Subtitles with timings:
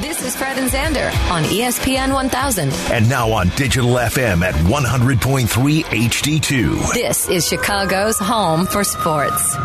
[0.00, 2.72] This is Fred and Zander on ESPN 1000.
[2.92, 6.92] And now on digital FM at 100.3 HD2.
[6.94, 9.56] This is Chicago's home for sports.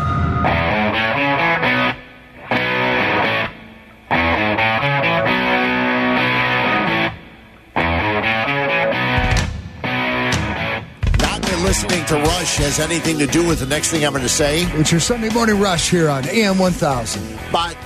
[11.18, 14.22] Not that listening to Rush has anything to do with the next thing I'm going
[14.22, 17.38] to say, It's your Sunday morning rush here on AM 1000.
[17.50, 17.76] but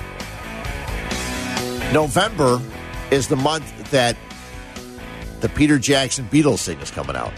[1.93, 2.61] November
[3.11, 4.15] is the month that
[5.41, 7.33] the Peter Jackson Beatles thing is coming out.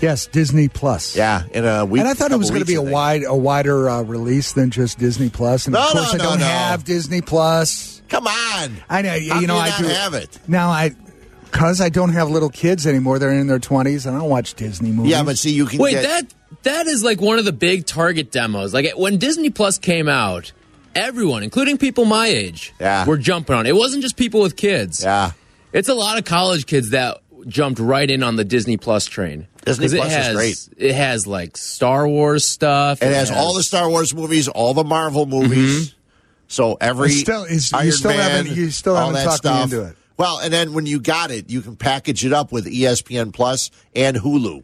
[0.00, 1.14] Yes, Disney Plus.
[1.14, 2.00] Yeah, in a week.
[2.00, 3.28] And I thought it was going to be a weeks, I think.
[3.28, 5.66] wide, a wider uh, release than just Disney Plus.
[5.66, 6.44] And No, of course, no, I no, don't no.
[6.46, 8.02] have Disney Plus.
[8.08, 8.76] Come on.
[8.90, 10.38] I know, How you know, you I do have it.
[10.48, 10.70] now.
[10.70, 10.96] I
[11.44, 13.18] because I don't have little kids anymore.
[13.20, 14.06] They're in their twenties.
[14.06, 15.12] I don't watch Disney movies.
[15.12, 16.02] Yeah, but see, you can Wait, get.
[16.02, 16.34] that
[16.64, 18.74] that is like one of the big Target demos.
[18.74, 20.50] Like when Disney Plus came out,
[20.94, 23.04] everyone, including people my age, Yeah.
[23.06, 23.70] were jumping on it.
[23.70, 25.02] It wasn't just people with kids.
[25.02, 25.32] yeah.
[25.72, 27.18] It's a lot of college kids that
[27.48, 29.46] jumped right in on the Disney Plus train.
[29.64, 30.68] Disney 'Cause it Plus is has, great.
[30.76, 33.00] It has like Star Wars stuff.
[33.02, 35.42] It has all the Star Wars movies, all the Marvel mm-hmm.
[35.48, 35.94] movies.
[36.48, 39.24] So every It's still- it's- you Iron still Man, haven't- you still all haven't that
[39.24, 39.64] talked me stuff.
[39.64, 39.96] into it.
[40.18, 43.70] Well, and then when you got it, you can package it up with ESPN Plus
[43.96, 44.62] and Hulu.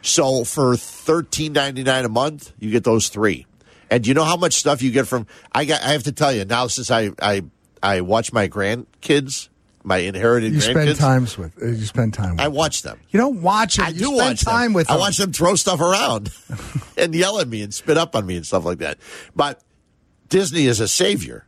[0.00, 3.44] So for thirteen ninety nine a month, you get those three.
[3.90, 5.26] And you know how much stuff you get from?
[5.52, 5.82] I got.
[5.82, 7.42] I have to tell you now, since I I
[7.82, 9.48] I watch my grandkids,
[9.82, 10.70] my inherited you grandkids.
[10.70, 11.52] spend times with.
[11.62, 12.32] uh, You spend time.
[12.32, 13.00] With I watch them.
[13.10, 13.86] You don't watch them.
[13.86, 14.72] I you do spend watch time them.
[14.74, 16.30] with I watch them throw stuff around
[16.98, 18.98] and yell at me and spit up on me and stuff like that.
[19.34, 19.62] But
[20.28, 21.46] Disney is a savior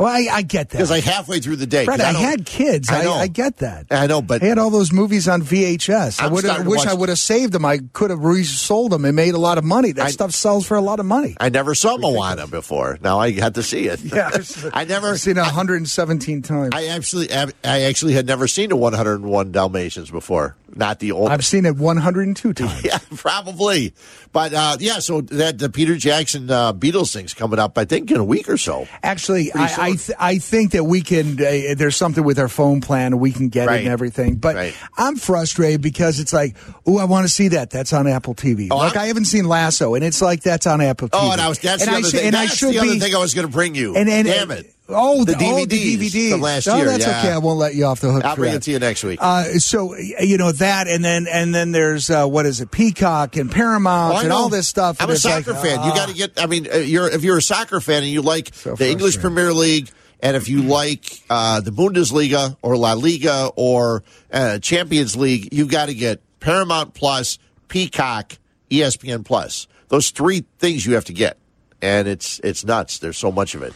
[0.00, 0.78] Well, I, I get that.
[0.78, 2.88] because like halfway through the day, Fred, I, don't- had kids.
[2.90, 3.06] I.
[3.10, 3.86] I, get that.
[3.90, 6.20] I know, but I had all those movies on VHS.
[6.20, 6.30] I I'm
[6.64, 7.64] to wish watch- I would have saved them.
[7.64, 9.92] I could have resold them and made a lot of money.
[9.92, 11.36] That I- stuff sells for a lot of money.
[11.38, 12.98] I never saw Moana before.
[13.02, 14.00] Now I got to see it.
[14.10, 14.30] Yeah,
[14.72, 16.70] I never I've seen it 117 times.
[16.74, 17.50] I actually, I
[17.82, 20.56] actually had never seen the 101 Dalmatians before.
[20.74, 21.30] Not the old.
[21.30, 22.84] I've seen it 102 times.
[22.84, 23.92] yeah, probably.
[24.32, 27.76] But uh, yeah, so that the Peter Jackson uh, Beatles thing's coming up.
[27.76, 28.86] I think in a week or so.
[29.02, 31.32] Actually, I I, th- I think that we can.
[31.40, 34.36] Uh, there's something with our phone plan, we can get it and everything.
[34.36, 34.74] But Right.
[34.96, 36.56] I'm frustrated because it's like,
[36.86, 37.70] oh, I want to see that.
[37.70, 38.68] That's on Apple TV.
[38.70, 41.18] Oh, like I'm- I haven't seen Lasso, and it's like that's on Apple TV.
[41.20, 42.26] Oh, and I was that's and the I other should- thing.
[42.28, 43.96] And I should the other be, thing I was going to bring you.
[43.96, 44.72] And, and damn it.
[44.92, 47.18] Oh, The the, oh, the DVDs DVDs from last oh, year, that's yeah.
[47.18, 47.32] okay.
[47.32, 48.24] I won't let you off the hook.
[48.24, 49.18] I'll bring it to you next week.
[49.22, 53.36] Uh, so you know that, and then and then there's uh, what is it, Peacock
[53.36, 55.00] and Paramount I and all this stuff.
[55.00, 55.82] I'm a it's like, soccer fan.
[55.84, 55.94] You ah.
[55.94, 56.42] got to get.
[56.42, 59.18] I mean, uh, you're if you're a soccer fan and you like So the English.
[59.20, 59.90] Premier League,
[60.20, 64.02] and if you like uh, the Bundesliga or La Liga or
[64.32, 68.38] uh, Champions League, you've got to get Paramount Plus, Peacock,
[68.70, 69.66] ESPN Plus.
[69.88, 71.36] Those three things you have to get,
[71.82, 72.98] and it's it's nuts.
[72.98, 73.74] There's so much of it.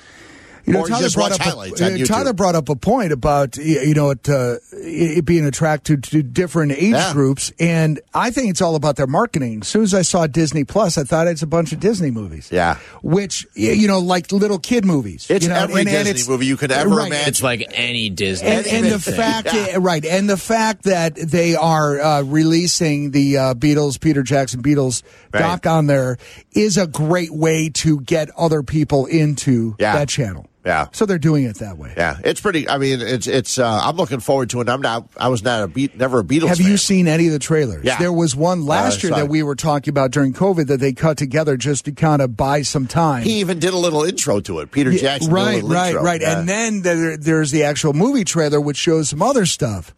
[0.66, 2.06] You know, or Tyler just brought watch up highlights a, on uh, YouTube.
[2.06, 6.72] Tyler brought up a point about you know it, uh, it being attracted to different
[6.72, 7.12] age Yeah.
[7.12, 9.60] groups, and I think it's all about their marketing.
[9.62, 12.48] As soon as I saw Disney Plus, I thought it's a bunch of Disney movies.
[12.50, 12.78] Yeah.
[13.02, 15.26] which you know, like little kid movies.
[15.28, 17.06] It's you know, every and- and Disney it's- movie you could ever right.
[17.08, 17.28] imagine.
[17.28, 18.48] It's like any Disney.
[18.48, 19.76] And, and the fact, Yeah.
[19.80, 25.02] right, and the fact that they are uh, releasing the uh, Beatles, Peter Jackson Beatles
[25.32, 25.40] Right.
[25.40, 26.16] doc on there
[26.52, 29.94] is a great way to get other people into Yeah.
[29.96, 30.46] that channel.
[30.64, 30.86] Yeah.
[30.92, 31.92] So they're doing it that way.
[31.94, 32.66] Yeah, it's pretty.
[32.68, 33.58] I mean, it's it's.
[33.58, 34.68] Uh, I'm looking forward to it.
[34.70, 35.06] I'm not.
[35.16, 35.94] I was not a beat.
[35.96, 36.48] Never a Beatles.
[36.48, 36.66] Have fan.
[36.70, 37.84] you seen any of the trailers?
[37.84, 37.98] Yeah.
[37.98, 40.94] There was one last Uh, year that we were talking about during COVID that they
[40.94, 43.24] cut together just to kind of buy some time.
[43.24, 44.70] He even did a little intro to it.
[44.70, 45.28] Peter Yeah, Jackson.
[45.28, 46.02] did a right, right, intro.
[46.02, 46.20] right.
[46.22, 46.38] Yeah.
[46.38, 49.94] And then there, there's the actual movie trailer, which shows some other stuff.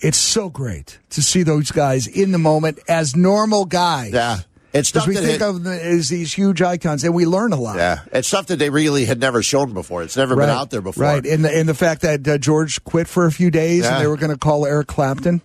[0.00, 4.12] It's so great to see those guys in the moment as normal guys.
[4.12, 4.38] yeah,
[4.78, 7.26] it's Because stuff we that think had- of them as these huge icons, and we
[7.26, 7.76] learn a lot.
[7.76, 10.02] Yeah, it's stuff that they really had never shown before.
[10.02, 11.04] It's never been out there before.
[11.04, 13.94] Right, and the, and the fact that uh, George quit for a few days, Yeah.
[13.96, 15.40] and they were going to call Eric Clapton,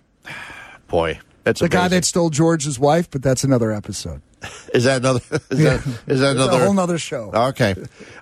[0.88, 3.10] Boy, that's the guy that stole George's wife.
[3.10, 4.20] But that's another episode.
[4.74, 5.20] is that another.
[5.50, 5.76] Is Yeah.
[5.78, 7.30] that is that It's a another whole other show.
[7.32, 7.74] Okay,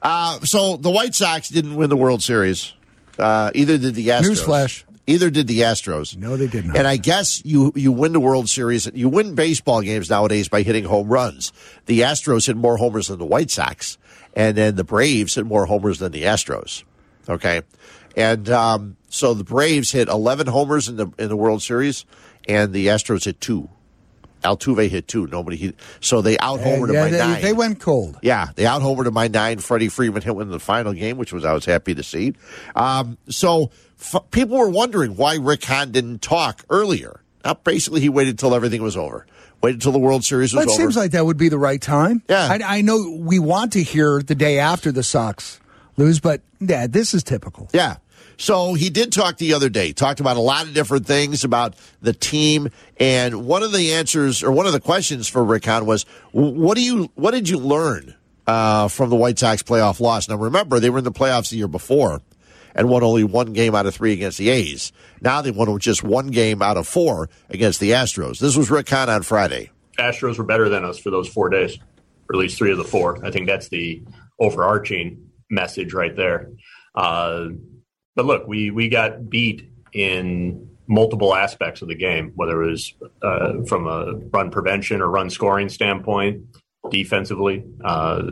[0.03, 2.72] uh, so the White Sox didn't win the World Series.
[3.19, 4.44] Uh, either did the Astros.
[4.44, 4.84] Newsflash.
[5.10, 6.16] Either did the Astros.
[6.16, 6.76] No, they did not.
[6.76, 8.88] And I guess you you win the World Series.
[8.94, 11.52] You win baseball games nowadays by hitting home runs.
[11.86, 13.98] The Astros hit more homers than the White Sox,
[14.36, 16.84] and then the Braves hit more homers than the Astros.
[17.28, 17.62] Okay,
[18.16, 22.04] and um, so the Braves hit 11 homers in the in the World Series,
[22.48, 23.68] and the Astros hit two.
[24.44, 25.26] Altuve hit two.
[25.26, 25.76] Nobody hit.
[26.00, 27.42] So they out homered yeah, him by they, nine.
[27.42, 28.16] they went cold.
[28.22, 29.58] Yeah, they out homered by nine.
[29.58, 32.34] Freddie Freeman hit one in the final game, which was I was happy to see.
[32.74, 33.70] Um, so
[34.00, 37.20] f- people were wondering why Rick Hahn didn't talk earlier.
[37.44, 39.26] Now, basically, he waited till everything was over.
[39.62, 40.82] Waited till the World Series was But it over.
[40.82, 42.23] seems like that would be the right time.
[42.29, 42.49] Yeah.
[42.50, 45.61] I, I know we want to hear the day after the Sox
[45.97, 47.69] lose, but yeah, this is typical.
[47.73, 47.97] yeah.
[48.37, 51.75] So he did talk the other day, talked about a lot of different things about
[52.00, 52.70] the team.
[52.99, 56.75] And one of the answers or one of the questions for Rick Hahn was, what
[56.75, 58.14] do you, what did you learn
[58.46, 60.26] uh, from the White Sox playoff loss?
[60.26, 62.23] Now remember, they were in the playoffs the year before
[62.75, 64.93] and won only one game out of three against the A's.
[65.20, 68.38] Now they won just one game out of four against the Astros.
[68.38, 69.70] This was Rick Hahn on Friday.
[69.99, 71.76] Astros were better than us for those four days,
[72.28, 73.25] or at least three of the four.
[73.25, 74.02] I think that's the
[74.38, 76.50] overarching message right there.
[76.94, 77.49] Uh,
[78.17, 82.94] but look, we we got beat in multiple aspects of the game, whether it was
[83.22, 86.44] uh, from a run prevention or run scoring standpoint,
[86.90, 87.64] defensively.
[87.84, 88.22] Uh,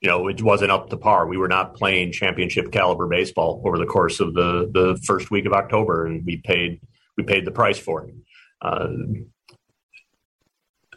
[0.00, 1.26] you know, it wasn't up to par.
[1.26, 5.46] We were not playing championship caliber baseball over the course of the the first week
[5.46, 6.80] of October, and we paid
[7.16, 8.14] we paid the price for it.
[8.62, 8.88] Uh,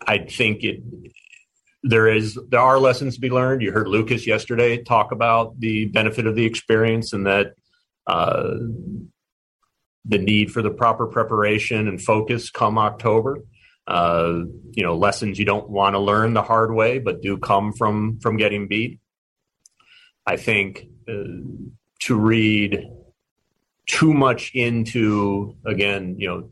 [0.07, 0.81] I think it
[1.83, 3.63] there is there are lessons to be learned.
[3.63, 7.53] You heard Lucas yesterday talk about the benefit of the experience and that
[8.05, 8.53] uh,
[10.05, 13.39] the need for the proper preparation and focus come October.
[13.87, 17.73] Uh, you know, lessons you don't want to learn the hard way, but do come
[17.73, 18.99] from from getting beat.
[20.25, 21.23] I think uh,
[22.01, 22.87] to read
[23.87, 26.49] too much into again, you know,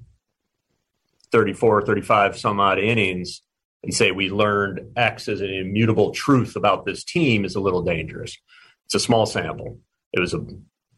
[1.32, 3.42] 34, 35 some odd innings
[3.84, 7.82] and say we learned X as an immutable truth about this team is a little
[7.82, 8.38] dangerous.
[8.86, 9.80] It's a small sample.
[10.12, 10.46] It was a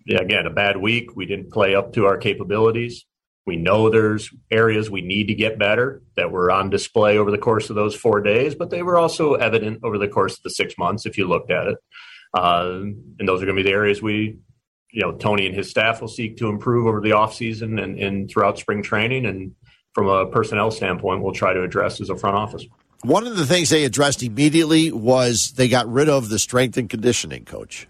[0.09, 1.15] again a bad week.
[1.15, 3.05] We didn't play up to our capabilities.
[3.45, 7.37] We know there's areas we need to get better that were on display over the
[7.37, 10.51] course of those four days, but they were also evident over the course of the
[10.51, 11.77] six months if you looked at it.
[12.37, 12.81] Uh,
[13.19, 14.37] and those are going to be the areas we,
[14.91, 18.29] you know, Tony and his staff will seek to improve over the offseason and, and
[18.29, 19.25] throughout spring training.
[19.25, 19.55] And
[19.93, 22.65] from a personnel standpoint, we'll try to address as a front office.
[23.03, 26.87] One of the things they addressed immediately was they got rid of the strength and
[26.87, 27.87] conditioning coach,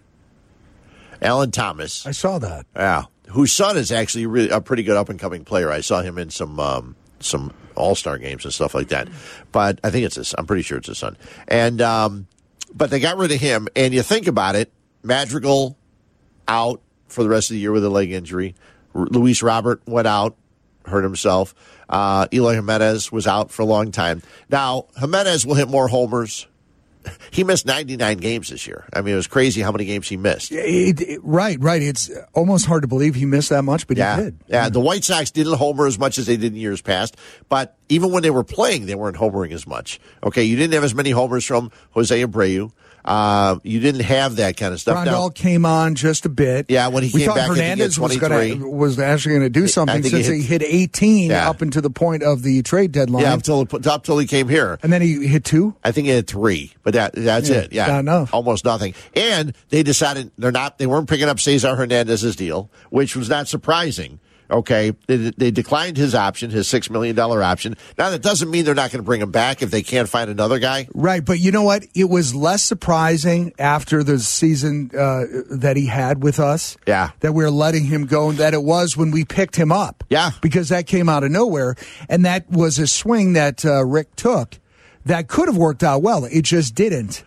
[1.20, 2.06] Alan Thomas.
[2.06, 2.64] I saw that.
[2.74, 5.70] Yeah, whose son is actually really a pretty good up and coming player.
[5.70, 9.08] I saw him in some um, some All Star games and stuff like that.
[9.50, 10.34] But I think it's his.
[10.36, 11.16] I'm pretty sure it's his son.
[11.48, 12.26] And um,
[12.74, 13.68] but they got rid of him.
[13.76, 15.76] And you think about it, Madrigal
[16.48, 18.54] out for the rest of the year with a leg injury.
[18.94, 20.36] Luis Robert went out,
[20.84, 21.54] hurt himself.
[21.88, 24.22] Uh, Eloy Jimenez was out for a long time.
[24.48, 26.46] Now, Jimenez will hit more homers.
[27.30, 28.84] He missed 99 games this year.
[28.92, 30.52] I mean, it was crazy how many games he missed.
[30.52, 31.80] It, it, right, right.
[31.80, 34.16] It's almost hard to believe he missed that much, but yeah.
[34.16, 34.38] he did.
[34.48, 37.16] Yeah, the White Sox didn't homer as much as they did in years past,
[37.48, 39.98] but even when they were playing, they weren't homering as much.
[40.22, 42.70] Okay, you didn't have as many homers from Jose Abreu.
[43.04, 44.96] Uh, you didn't have that kind of stuff.
[44.96, 46.66] Grandal Now, came on just a bit.
[46.68, 48.54] Yeah, when he we came back, I think he Hernandez was, 23.
[48.54, 51.50] gonna, was actually going to do something think he since he hit- hit, 18 Yeah.
[51.50, 53.22] up until the point of the trade deadline.
[53.24, 54.78] yeah, up till up till he came here.
[54.82, 55.74] and then he hit two.
[55.82, 57.72] I think he hit three, but that that's Yeah, it.
[57.72, 58.34] Yeah, not enough.
[58.34, 58.94] almost nothing.
[59.16, 60.78] And they decided they're not.
[60.78, 64.20] They weren't picking up Cesar Hernandez's deal, which was not surprising.
[64.50, 67.76] Okay, they, they declined his option, his six million dollar option.
[67.96, 70.28] Now that doesn't mean they're not going to bring him back if they can't find
[70.28, 70.88] another guy.
[70.94, 71.86] Right, but you know what?
[71.94, 76.76] It was less surprising after the season uh, that he had with us.
[76.86, 77.10] Yeah.
[77.20, 80.04] that we are letting him go, and that it was when we picked him up.
[80.10, 80.32] Yeah.
[80.42, 81.76] because that came out of nowhere,
[82.08, 84.58] and that was a swing that uh, Rick took
[85.06, 86.24] that could have worked out well.
[86.24, 87.24] It just didn't.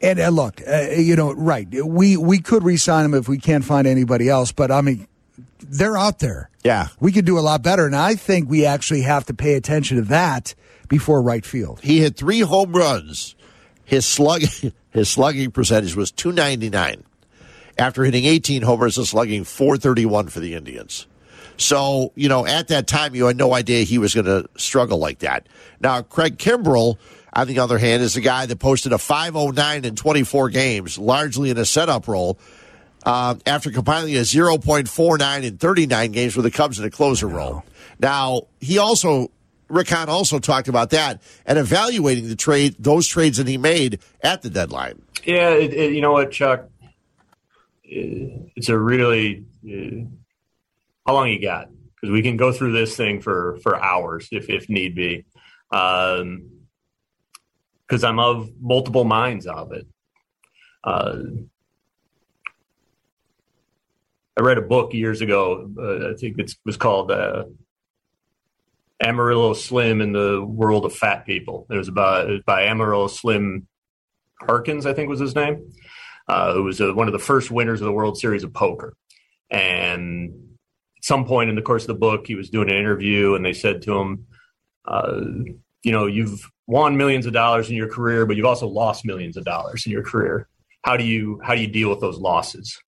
[0.00, 1.66] And uh, look, uh, you know, right?
[1.84, 5.07] We we could re-sign him if we can't find anybody else, but I mean,
[5.70, 6.50] they're out there.
[6.64, 6.88] Yeah.
[7.00, 9.96] we could do a lot better, and I think we actually have to pay attention
[9.96, 10.54] to that
[10.88, 11.80] before right field.
[11.82, 13.34] He hit three home runs.
[13.84, 14.42] His slug
[14.90, 17.04] his slugging percentage was two ninety nine.
[17.78, 21.06] After hitting eighteen homers and slugging four thirty one for the Indians.
[21.58, 24.98] So, you know, at that time, you had no idea he was going to struggle
[24.98, 25.48] like that.
[25.80, 26.98] Now, Craig Kimbrel,
[27.32, 31.50] on the other hand, is a guy that posted a 509 in 24 games, largely
[31.50, 32.38] in a setup role,
[33.08, 37.64] uh, after compiling a 0.49 in 39 games with the Cubs in a closer role.
[37.98, 39.30] Now, he also,
[39.68, 44.00] Rick Hahn also talked about that and evaluating the trade, those trades that he made
[44.20, 45.00] at the deadline.
[45.24, 46.68] Yeah, it, it, you know what, Chuck?
[47.82, 50.04] It's a really uh,
[51.06, 51.70] how long you got?
[51.94, 55.24] Because we can go through this thing for for hours if if need be.
[55.70, 56.34] Because
[58.04, 59.86] I'm of multiple minds of it.
[60.84, 61.20] Uh,
[64.38, 65.68] I read a book years ago.
[65.76, 67.44] Uh, I think it was called uh,
[69.00, 71.66] Amarillo Slim in the World of Fat People.
[71.70, 73.66] It was about by Amarillo Slim
[74.40, 75.72] Harkins, I think was his name,
[76.28, 78.94] uh, who was uh, one of the first winners of the World Series of Poker.
[79.50, 80.56] And
[80.96, 83.44] at some point in the course of the book, he was doing an interview, and
[83.44, 84.26] they said to him,
[84.84, 85.20] uh,
[85.82, 89.36] "You know, you've won millions of dollars in your career, but you've also lost millions
[89.36, 90.46] of dollars in your career.
[90.82, 92.78] How do you how do you deal with those losses?"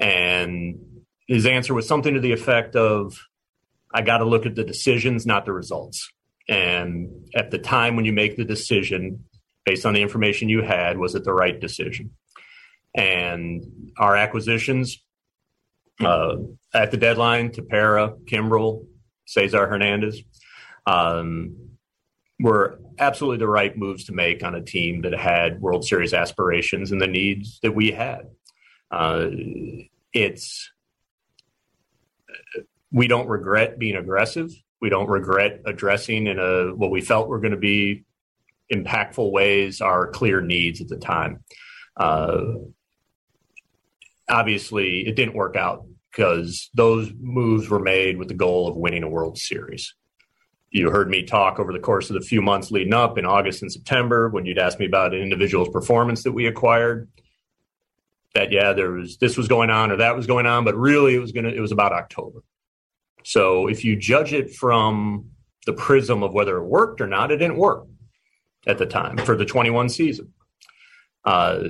[0.00, 3.18] And his answer was something to the effect of,
[3.92, 6.10] I got to look at the decisions, not the results.
[6.48, 9.24] And at the time when you make the decision,
[9.64, 12.10] based on the information you had, was it the right decision?
[12.94, 15.02] And our acquisitions
[16.00, 16.36] uh,
[16.72, 18.86] at the deadline, Tepera, Kimbrel,
[19.26, 20.22] Cesar Hernandez,
[20.86, 21.56] um,
[22.38, 26.92] were absolutely the right moves to make on a team that had World Series aspirations
[26.92, 28.26] and the needs that we had.
[28.94, 29.30] Uh,
[30.12, 30.70] it's
[32.92, 34.50] we don't regret being aggressive.
[34.80, 38.04] We don't regret addressing in a what we felt were going to be
[38.72, 41.42] impactful ways our clear needs at the time.
[41.96, 42.44] Uh,
[44.28, 49.02] obviously, it didn't work out because those moves were made with the goal of winning
[49.02, 49.94] a World Series.
[50.70, 53.62] You heard me talk over the course of the few months leading up in August
[53.62, 57.08] and September when you'd ask me about an individual's performance that we acquired.
[58.34, 61.14] That yeah, there was this was going on or that was going on, but really
[61.14, 62.42] it was gonna it was about October.
[63.22, 65.30] So if you judge it from
[65.66, 67.86] the prism of whether it worked or not, it didn't work
[68.66, 70.32] at the time for the 21 season.
[71.24, 71.60] Uh,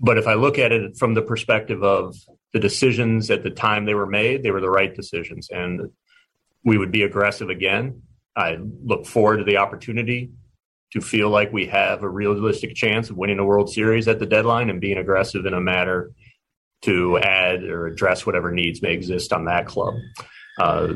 [0.00, 2.16] but if I look at it from the perspective of
[2.52, 5.50] the decisions at the time they were made, they were the right decisions.
[5.50, 5.90] And
[6.64, 8.02] we would be aggressive again.
[8.34, 10.30] I look forward to the opportunity
[10.92, 14.26] to feel like we have a realistic chance of winning a World Series at the
[14.26, 16.12] deadline and being aggressive in a matter
[16.82, 19.94] to add or address whatever needs may exist on that club.
[20.58, 20.94] Uh,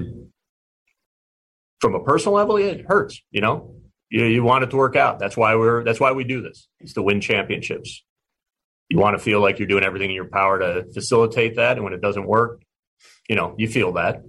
[1.81, 3.21] from a personal level, it hurts.
[3.31, 3.77] You know,
[4.09, 5.19] you, you want it to work out.
[5.19, 5.85] That's why we're.
[5.85, 6.67] That's why we do this.
[6.81, 8.03] It's to win championships
[8.89, 11.85] you want to feel like you're doing everything in your power to facilitate that and
[11.85, 12.63] when it doesn't work
[13.29, 14.23] you know you feel that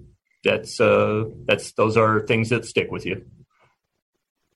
[0.43, 3.25] that's uh that's those are things that stick with you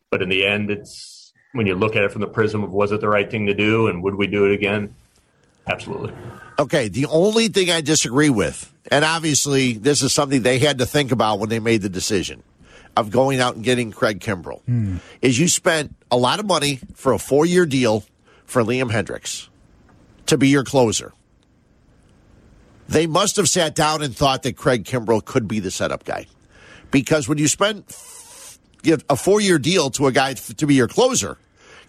[0.09, 2.91] but in the end it's when you look at it from the prism of was
[2.91, 4.93] it the right thing to do and would we do it again
[5.67, 6.13] absolutely
[6.57, 10.85] okay the only thing i disagree with and obviously this is something they had to
[10.85, 12.43] think about when they made the decision
[12.97, 14.99] of going out and getting craig kimbrel mm.
[15.21, 18.03] is you spent a lot of money for a four-year deal
[18.45, 19.49] for liam Hendriks
[20.29, 21.11] to be your closer.
[22.87, 26.27] They must have sat down and thought that Craig Kimbrel could be the setup guy.
[26.91, 27.83] Because when you spend
[28.83, 31.37] a four year deal to a guy to be your closer,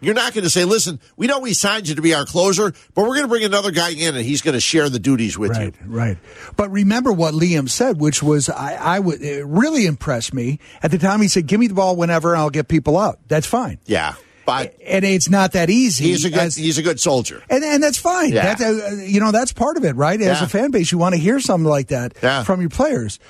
[0.00, 2.73] you're not going to say, listen, we know we signed you to be our closer,
[2.94, 5.37] but we're going to bring another guy in and he's going to share the duties
[5.37, 5.87] with right, you.
[5.87, 6.18] Right.
[6.56, 10.59] But remember what Liam said, which was, I, I would, it really impressed me.
[10.82, 13.18] At the time, he said, give me the ball whenever I'll get people out.
[13.28, 13.78] That's fine.
[13.85, 14.14] Yeah.
[14.47, 16.04] But and it's not that easy.
[16.04, 18.32] He's a good as, he's a good soldier, and and that's fine.
[18.32, 18.54] Yeah.
[18.54, 20.20] That's, uh, you know that's part of it, right?
[20.20, 20.44] As yeah.
[20.44, 22.42] a fan base, you want to hear something like that yeah.
[22.42, 23.20] from your players.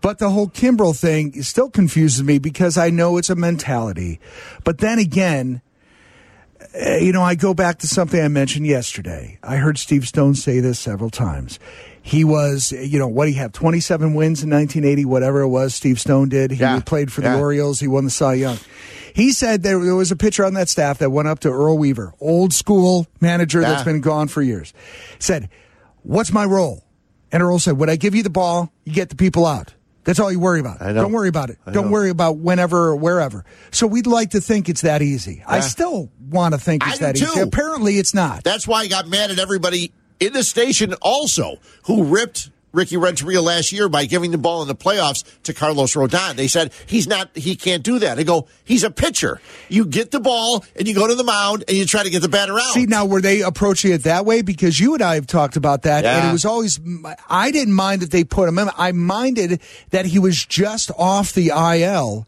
[0.00, 4.18] But the whole Kimbrel thing still confuses me because I know it's a mentality.
[4.64, 5.60] But then again,
[6.74, 9.38] uh, you know, I go back to something I mentioned yesterday.
[9.42, 11.58] I heard Steve Stone say this several times.
[12.02, 15.74] He was, you know, what he have 27 wins in 1980, whatever it was.
[15.74, 16.50] Steve Stone did.
[16.50, 16.80] He yeah.
[16.80, 17.80] played for the Orioles.
[17.80, 18.58] He won the Cy Young.
[19.14, 21.76] He said there, there was a pitcher on that staff that went up to Earl
[21.76, 23.70] Weaver, old school manager yeah.
[23.70, 24.72] that's been gone for years.
[25.18, 25.50] Said,
[26.02, 26.84] "What's my role?"
[27.32, 30.18] And Earl said, "When I give you the ball, you get the people out." That's
[30.18, 30.78] all you worry about.
[30.78, 31.58] Don't worry about it.
[31.72, 33.44] Don't worry about whenever or wherever.
[33.70, 35.36] So we'd like to think it's that easy.
[35.36, 35.44] Yeah.
[35.46, 37.40] I still want to think it's I that easy.
[37.40, 38.42] Apparently, it's not.
[38.44, 43.42] That's why I got mad at everybody in the station also who ripped Ricky Renteria
[43.42, 46.34] last year by giving the ball in the playoffs to Carlos Rodon.
[46.36, 48.18] They said he's not, he can't do that.
[48.18, 49.40] I go, he's a pitcher.
[49.68, 52.22] You get the ball and you go to the mound and you try to get
[52.22, 52.72] the batter out.
[52.72, 54.42] See, now were they approaching it that way?
[54.42, 56.18] Because you and I have talked about that, yeah.
[56.18, 56.80] and it was always,
[57.28, 58.68] I didn't mind that they put him in.
[58.76, 59.60] I minded
[59.90, 62.26] that he was just off the IL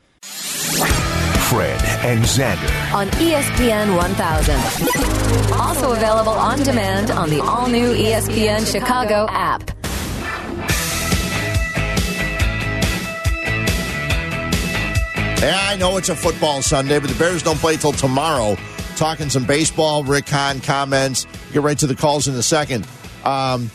[1.52, 5.52] Fred and Zander on ESPN 1000.
[5.60, 9.70] Also available on demand on the all new ESPN Chicago app.
[15.42, 18.56] Yeah, I know it's a football Sunday, but the Bears don't play till tomorrow.
[18.96, 21.28] Talking some baseball, Rick Hahn comments.
[21.52, 22.88] Get right to the calls in a second.
[23.26, 23.70] Um,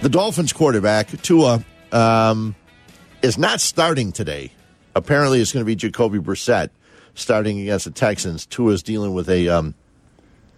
[0.00, 1.62] the Dolphins quarterback, Tua,
[1.92, 2.54] um,
[3.20, 4.53] is not starting today.
[4.94, 6.70] Apparently, it's going to be Jacoby Brissett
[7.14, 8.46] starting against the Texans.
[8.46, 9.74] Tua is dealing with a um,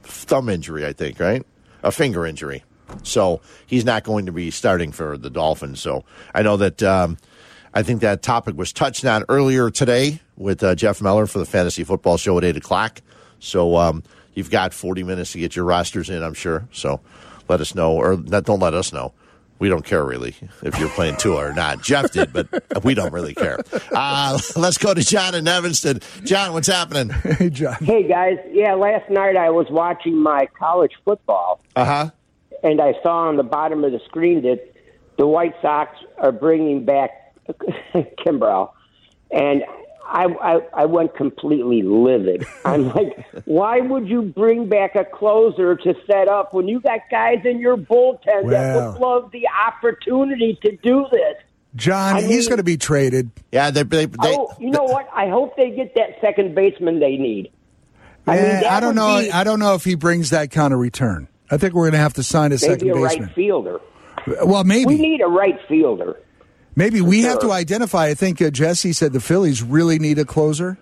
[0.03, 1.45] thumb injury, I think, right?
[1.83, 2.65] A finger injury.
[3.03, 5.81] So he's not going to be starting for the Dolphins.
[5.81, 7.19] So I know that um,
[7.75, 11.45] I think that topic was touched on earlier today with uh, Jeff Meller for the
[11.45, 13.03] Fantasy Football Show at 8 o'clock.
[13.39, 14.03] So um,
[14.35, 16.69] you've got 40 minutes to get your rosters in, I'm sure.
[16.73, 17.01] So
[17.49, 19.13] let us know, or not, don't let us know.
[19.59, 21.83] We don't care really if you're playing Tua or not.
[21.83, 23.59] Jeff did, but we don't really care.
[23.91, 26.01] Uh, let's go to John in Evanston.
[26.25, 27.09] John, what's happening?
[27.09, 27.77] Hey, John.
[27.83, 32.11] Hey guys, yeah, last night I was watching my college football, Uh huh.
[32.63, 34.61] and I saw on the bottom of the screen that
[35.17, 37.11] the White Sox are bringing back
[37.95, 38.73] Kimbrel,
[39.31, 39.63] and
[40.09, 42.47] I, I I went completely livid.
[42.65, 47.01] I'm like, why would you bring back a closer to set up when you got
[47.11, 51.37] guys in your bullpen that would love the opportunity to do this?
[51.75, 53.31] John, I he's going to be traded.
[53.53, 55.09] Yeah, they, they, they, oh, you know what?
[55.13, 57.51] I hope they get that second baseman they need.
[58.27, 59.21] I mean, I don't know.
[59.21, 61.29] be- I don't know if he brings that kind of return.
[61.51, 63.27] I think we're going to have to sign a Maybe second a baseman.
[63.27, 63.81] right fielder.
[64.45, 64.87] Well, maybe.
[64.87, 66.17] We need a right fielder.
[66.77, 68.07] Maybe we have to identify.
[68.07, 70.79] I think uh, Jesse said the Phillies really need a closer.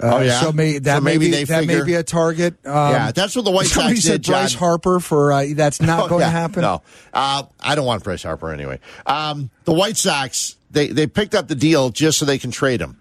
[0.00, 0.40] Uh, Oh, yeah?
[0.40, 2.54] So, may, that So may maybe be, they that may be a target.
[2.66, 4.58] Um, Yeah, that's what the White somebody Sox said did, Bryce John.
[4.58, 6.26] Harper for uh, that's not Oh, going yeah.
[6.26, 6.62] to happen.
[6.62, 8.80] No, uh, I don't want Bryce Harper anyway.
[9.06, 12.80] Um, the White Sox they they picked up the deal just so they can trade
[12.80, 12.98] him.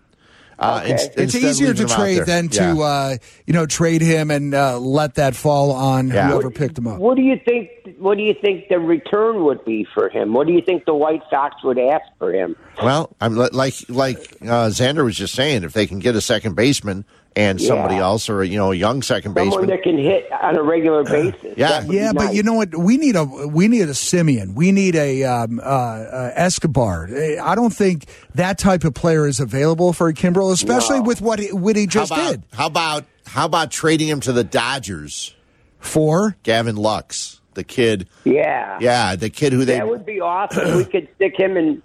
[0.64, 0.92] Uh, Okay.
[0.92, 2.26] inst- It's instead easier to trade there.
[2.26, 2.84] than to Yeah.
[2.84, 3.16] uh,
[3.46, 6.30] you know trade him and uh, let that fall on Yeah.
[6.30, 7.00] whoever picked him up.
[7.00, 7.70] What do you think?
[8.00, 10.34] What do you think the return would be for him?
[10.34, 12.56] What do you think the White Sox would ask for him?
[12.82, 16.56] Well, I'm like like uh, Zander was just saying, if they can get a second
[16.56, 18.04] baseman and somebody Yeah.
[18.04, 21.04] else, or you know, a young second Someone baseman, that can hit on a regular
[21.04, 21.54] basis.
[21.58, 21.84] yeah.
[21.88, 22.76] Yeah, be but you know what?
[22.78, 24.54] We need a we need a Semien.
[24.56, 27.10] We need a um, uh, uh, Escobar.
[27.16, 28.06] Eh, I don't think
[28.36, 31.04] that type of player is available for Kimbrel, especially No.
[31.06, 34.20] with what he, what he how just about did how about how about trading him
[34.22, 35.36] to the Dodgers?
[35.80, 36.38] for.
[36.44, 40.78] Gavin Lux, the kid, yeah, yeah, the kid who they that would be awesome.
[40.78, 41.82] we could stick him in.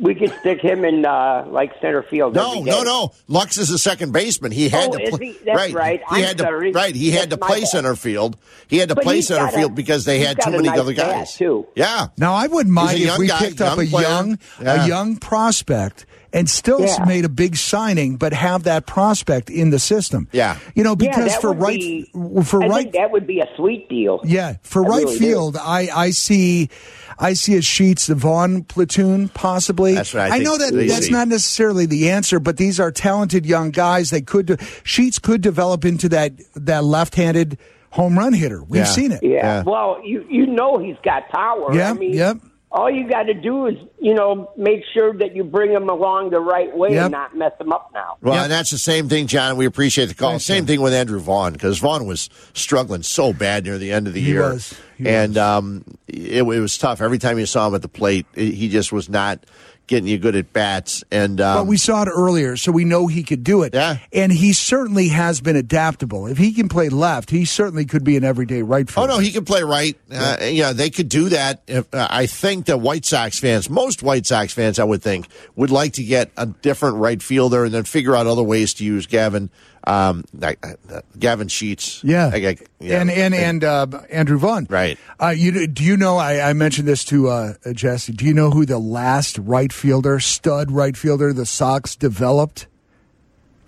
[0.00, 2.34] We could stick him in uh, like center field.
[2.34, 3.12] No, no, no.
[3.28, 4.50] Lux is a second baseman.
[4.50, 5.26] He had Oh, to is play.
[5.26, 5.38] he?
[5.44, 6.00] That's right.
[6.00, 6.94] He I'm had to right.
[6.96, 7.68] He had That's to play bad.
[7.68, 8.36] center field.
[8.66, 10.78] He had to But play center got a- field because they had too many nice
[10.78, 11.34] other guys.
[11.36, 11.66] too.
[11.74, 12.08] Yeah.
[12.16, 14.08] Now I wouldn't mind if we guy, picked up young a player.
[14.08, 14.84] young Yeah.
[14.84, 17.04] a young prospect and still Yeah.
[17.06, 20.28] made a big signing, but have that prospect in the system.
[20.32, 20.56] Yeah.
[20.76, 22.10] you know because that for right be-
[22.44, 24.20] for I right think that would be a sweet deal.
[24.24, 25.24] Yeah, for I right really do.
[25.26, 26.70] field, I, I see,
[27.20, 29.94] I see a Sheets the Vaughn platoon possibly.
[29.94, 31.12] That's what I think know that that's see.
[31.12, 34.08] not necessarily the answer, but these are talented young guys.
[34.10, 37.58] They could Sheets could develop into that that left-handed
[37.90, 38.62] home run hitter.
[38.62, 38.84] We've Yeah.
[38.84, 39.22] seen it.
[39.22, 39.30] Yeah.
[39.36, 39.62] Yeah.
[39.66, 41.74] Well, you you know he's got power.
[41.74, 42.38] Yeah, I mean, yep.
[42.72, 46.30] All you got to do is you know make sure that you bring them along
[46.30, 47.02] the right way Yep.
[47.04, 48.16] and not mess them up now.
[48.22, 48.42] Well, Yep.
[48.44, 49.56] and that's the same thing, John.
[49.56, 50.30] We appreciate the call.
[50.30, 50.66] Thanks, same John.
[50.66, 54.20] thing with Andrew Vaughn because Vaughn was struggling so bad near the end of the
[54.20, 54.74] He year, was.
[54.96, 55.38] He and was.
[55.38, 57.00] um, it, it was tough.
[57.00, 59.44] Every time you saw him at the plate, it- he just was not
[59.90, 61.02] getting you good at bats.
[61.10, 63.74] And um, But we saw it earlier, so we know he could do it.
[63.74, 63.98] Yeah.
[64.12, 66.28] And he certainly has been adaptable.
[66.28, 69.12] If he can play left, he certainly could be an everyday right fielder.
[69.12, 69.98] Oh no, he could play right.
[70.10, 71.62] Uh, yeah, they could do that.
[71.66, 75.26] If, uh, I think that White Sox fans, most White Sox fans, I would think,
[75.56, 78.84] would like to get a different right fielder and then figure out other ways to
[78.84, 79.50] use Gavin,
[79.84, 82.02] um, like, uh, Gavin Sheets.
[82.04, 82.30] Yeah.
[82.32, 83.00] I- I- yeah.
[83.00, 84.66] and and and uh, Andrew Vaughn.
[84.70, 84.98] Right.
[85.20, 86.16] Uh, you do you know?
[86.16, 88.12] I, I mentioned this to uh, Jesse.
[88.12, 92.66] Do you know who the last right fielder, stud right fielder, the Sox developed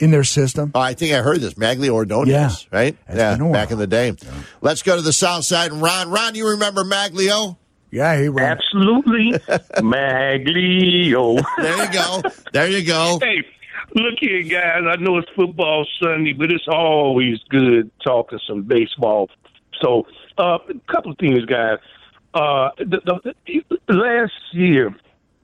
[0.00, 0.72] in their system?
[0.74, 1.54] Oh, I think I heard this.
[1.54, 2.50] Magglio Ordonez, Yeah.
[2.78, 2.96] right?
[3.08, 3.52] It's yeah, been a while.
[3.52, 4.14] back in the day.
[4.62, 6.10] Let's go to the South Side and Ron.
[6.10, 7.56] Ron, you remember Magglio?
[7.90, 8.56] Yeah, he ran.
[8.58, 9.32] Absolutely.
[9.82, 11.42] Magglio.
[11.58, 12.22] There you go.
[12.52, 13.18] there you go.
[13.20, 13.44] hey,
[13.94, 14.82] look here, guys.
[14.86, 19.30] I know it's football Sunday, but it's always good talking some baseball.
[19.80, 20.06] So,
[20.38, 21.78] uh, a couple of things, guys.
[22.34, 23.00] Uh, the,
[23.46, 24.94] the, the last year,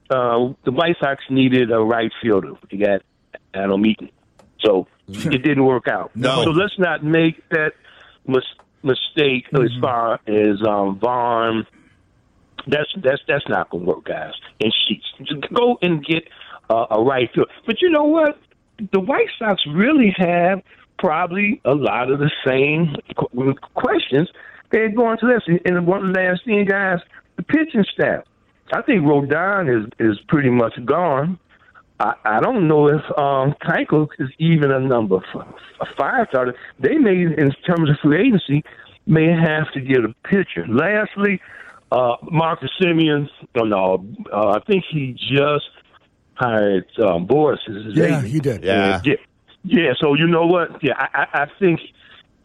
[0.09, 2.53] uh, the White Sox needed a right fielder.
[2.69, 3.01] You got
[3.53, 4.09] Adam Eaton.
[4.59, 6.11] So it didn't work out.
[6.15, 6.43] No.
[6.43, 7.73] So let's not make that
[8.27, 8.43] mis-
[8.83, 11.65] mistake as far as um, Vaughn.
[12.67, 14.33] That's that's that's not going to work, guys.
[14.59, 15.05] And sheets.
[15.19, 16.27] Just go and get
[16.69, 17.49] uh, a right field.
[17.65, 18.39] But you know what?
[18.93, 20.61] The White Sox really have
[20.97, 22.95] probably a lot of the same
[23.75, 24.29] questions
[24.71, 25.59] they're going to this.
[25.65, 26.99] And one last thing, guys,
[27.37, 28.23] the pitching staff.
[28.71, 31.39] I think Rodon is is pretty much gone.
[31.99, 35.47] I, I don't know if um, Keuchel is even a number f-
[35.81, 36.55] a five starter.
[36.79, 38.63] They may, in terms of free agency,
[39.07, 40.65] may have to get a pitcher.
[40.67, 41.41] Lastly,
[41.91, 43.27] uh, Marcus Semien.
[43.55, 45.65] Oh, no, uh, I think he just
[46.39, 48.27] hired um, Boras his Yeah, agent.
[48.27, 48.63] he did.
[48.63, 49.01] Yeah.
[49.03, 49.13] yeah.
[49.63, 49.91] Yeah.
[49.99, 50.81] So you know what?
[50.81, 51.81] Yeah, I, I, I think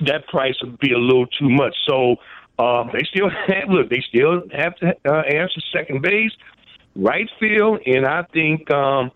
[0.00, 1.74] that price would be a little too much.
[1.88, 2.16] So
[2.58, 3.88] um, they still have look.
[3.88, 6.32] They still have to uh, answer second base,
[6.96, 9.12] right field, and I think um,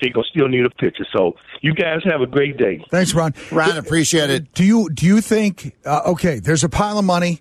[0.00, 1.06] they gonna still need a pitcher.
[1.16, 2.84] So you guys have a great day.
[2.90, 3.34] Thanks, Ron.
[3.50, 4.52] Ron, appreciate it.
[4.52, 5.74] Do you do you think?
[5.86, 7.40] Uh, okay, there's a pile of money.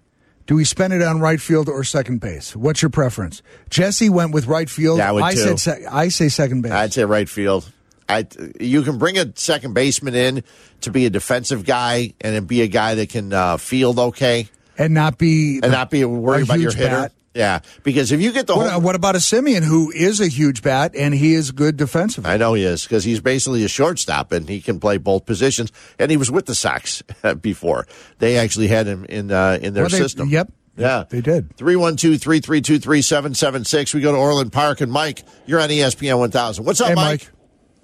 [0.51, 2.57] Do we spend it on right field or second base?
[2.57, 3.41] What's your preference?
[3.69, 4.97] Jesse went with right field.
[4.97, 5.37] Yeah, I would too.
[5.37, 6.73] said sec- I say second base.
[6.73, 7.71] I'd say right field.
[8.09, 8.27] I
[8.59, 10.43] you can bring a second baseman in
[10.81, 14.93] to be a defensive guy and be a guy that can uh, field okay and
[14.93, 17.03] not be and not be worried about your hitter.
[17.03, 17.13] bat.
[17.33, 20.27] Yeah, because if you get the What, whole, what about a Semien who is a
[20.27, 22.29] huge bat and he is good defensively?
[22.29, 25.71] I know he is because he's basically a shortstop and he can play both positions.
[25.97, 27.01] And he was with the Sox
[27.41, 27.87] before
[28.19, 30.27] they actually had him in uh, in their Well, they- system.
[30.29, 30.51] Yep.
[30.77, 31.55] Yeah, They did.
[31.57, 33.93] 312 332 3776.
[33.93, 36.65] We go to Orland Park and Mike, you're on ESPN 1000.
[36.65, 37.29] What's up, Hey, Mike?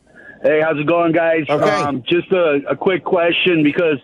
[0.05, 0.13] Mike.
[0.41, 1.43] Hey, how's it going, guys?
[1.49, 1.69] Okay.
[1.69, 3.97] Um, just a, a quick question because,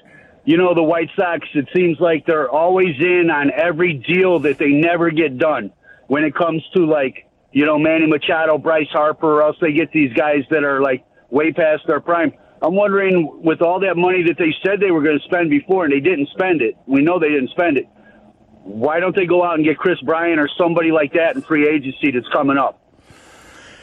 [0.45, 4.57] you know, the White Sox, it seems like they're always in on every deal that
[4.57, 5.71] they never get done
[6.07, 9.91] when it comes to, like, you know, Manny Machado, Bryce Harper, or else they get
[9.91, 12.33] these guys that are, like, way past their prime.
[12.61, 15.85] I'm wondering, with all that money that they said they were going to spend before
[15.85, 17.87] and they didn't spend it, we know they didn't spend it.
[18.63, 21.67] Why don't they go out and get Kris Bryant or somebody like that in free
[21.67, 22.79] agency that's coming up?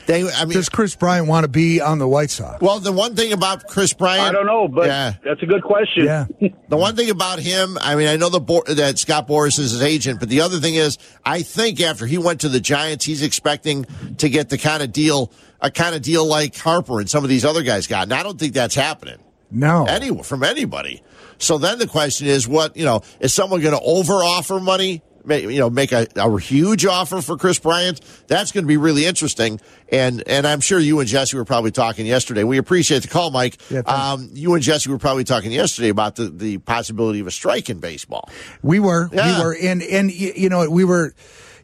[0.06, 2.60] They, I mean, Does Kris Bryant want to be on the White Sox?
[2.60, 5.62] well, the one thing about Kris Bryant, I don't know, but yeah, that's a good
[5.62, 6.04] question.
[6.04, 6.26] Yeah.
[6.70, 9.72] The one thing about him, I mean, I know the Bo- that Scott Boras is
[9.72, 13.04] his agent, but the other thing is, I think after he went to the Giants,
[13.04, 13.86] he's expecting
[14.18, 17.28] to get the kind of deal, a kind of deal like Harper and some of
[17.28, 19.18] these other guys got, and I don't think that's happening
[19.50, 19.84] No.
[19.86, 21.02] any from anybody.
[21.38, 25.02] So then the question is, what you know, is someone going to over offer money?
[25.24, 28.00] Make, you know, make a, a huge offer for Kris Bryant.
[28.26, 29.60] That's going to be really interesting.
[29.92, 32.44] And and I'm sure you and Jesse were probably talking yesterday.
[32.44, 33.58] We appreciate the call, Mike.
[33.70, 37.30] Yeah, um, you and Jesse were probably talking yesterday about the, the possibility of a
[37.30, 38.28] strike in baseball.
[38.62, 39.38] We were, Yeah.
[39.38, 41.14] we were, and and you know we were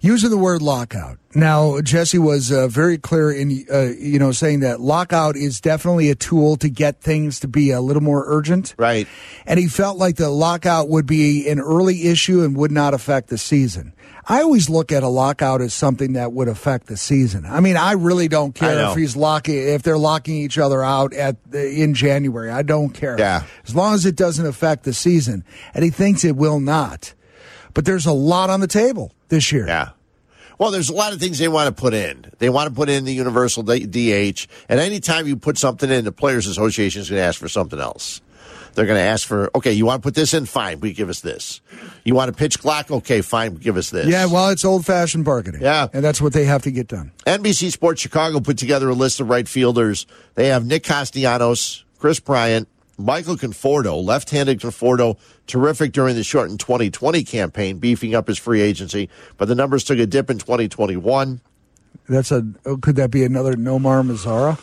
[0.00, 1.18] using the word lockout.
[1.34, 6.10] Now Jesse was uh, very clear in uh, you know saying that lockout is definitely
[6.10, 9.06] a tool to get things to be a little more urgent, Right.
[9.44, 13.28] And he felt like the lockout would be an early issue and would not affect
[13.28, 13.92] the season.
[14.28, 17.46] I always look at a lockout as something that would affect the season.
[17.46, 21.12] I mean, I really don't care if he's locking if they're locking each other out
[21.12, 22.50] at the, in January.
[22.50, 23.16] I don't care.
[23.18, 23.44] Yeah.
[23.64, 27.14] As long as it doesn't affect the season, and he thinks it will not.
[27.76, 29.66] But there's a lot on the table this year.
[29.66, 29.90] Yeah.
[30.58, 32.24] Well, there's a lot of things they want to put in.
[32.38, 36.10] They want to put in the universal DH, and anytime you put something in, the
[36.10, 38.22] Players Association is going to ask for something else.
[38.72, 40.46] They're going to ask for, okay, you want to put this in?
[40.46, 41.60] Fine, we give us this.
[42.02, 42.90] You want to pitch clock?
[42.90, 44.06] Okay, fine, give us this.
[44.06, 45.60] Yeah, well, it's old fashioned bargaining.
[45.60, 45.88] Yeah.
[45.92, 47.12] And that's what they have to get done.
[47.26, 50.06] NBC Sports Chicago put together a list of right fielders.
[50.34, 57.24] They have Nick Castellanos, Kris Bryant, Michael Conforto, left-handed Conforto, terrific during the shortened 2020
[57.24, 59.08] campaign, beefing up his free agency.
[59.36, 61.40] But the numbers took a dip in 2021.
[62.08, 64.58] That's a oh, could that be another Nomar Mazara?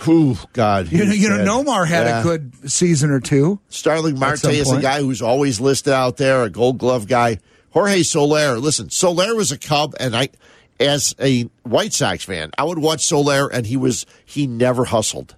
[0.00, 0.92] Who God.
[0.92, 1.38] You know, you know.
[1.64, 2.20] Nomar had Yeah.
[2.20, 3.60] a good season or two.
[3.68, 7.38] Starling Marte is a guy who's always listed out there, a Gold Glove guy.
[7.70, 10.30] Jorge Soler, listen, Soler was a Cub, and I,
[10.80, 15.34] as a White Sox fan, I would watch Soler, and he was he never hustled,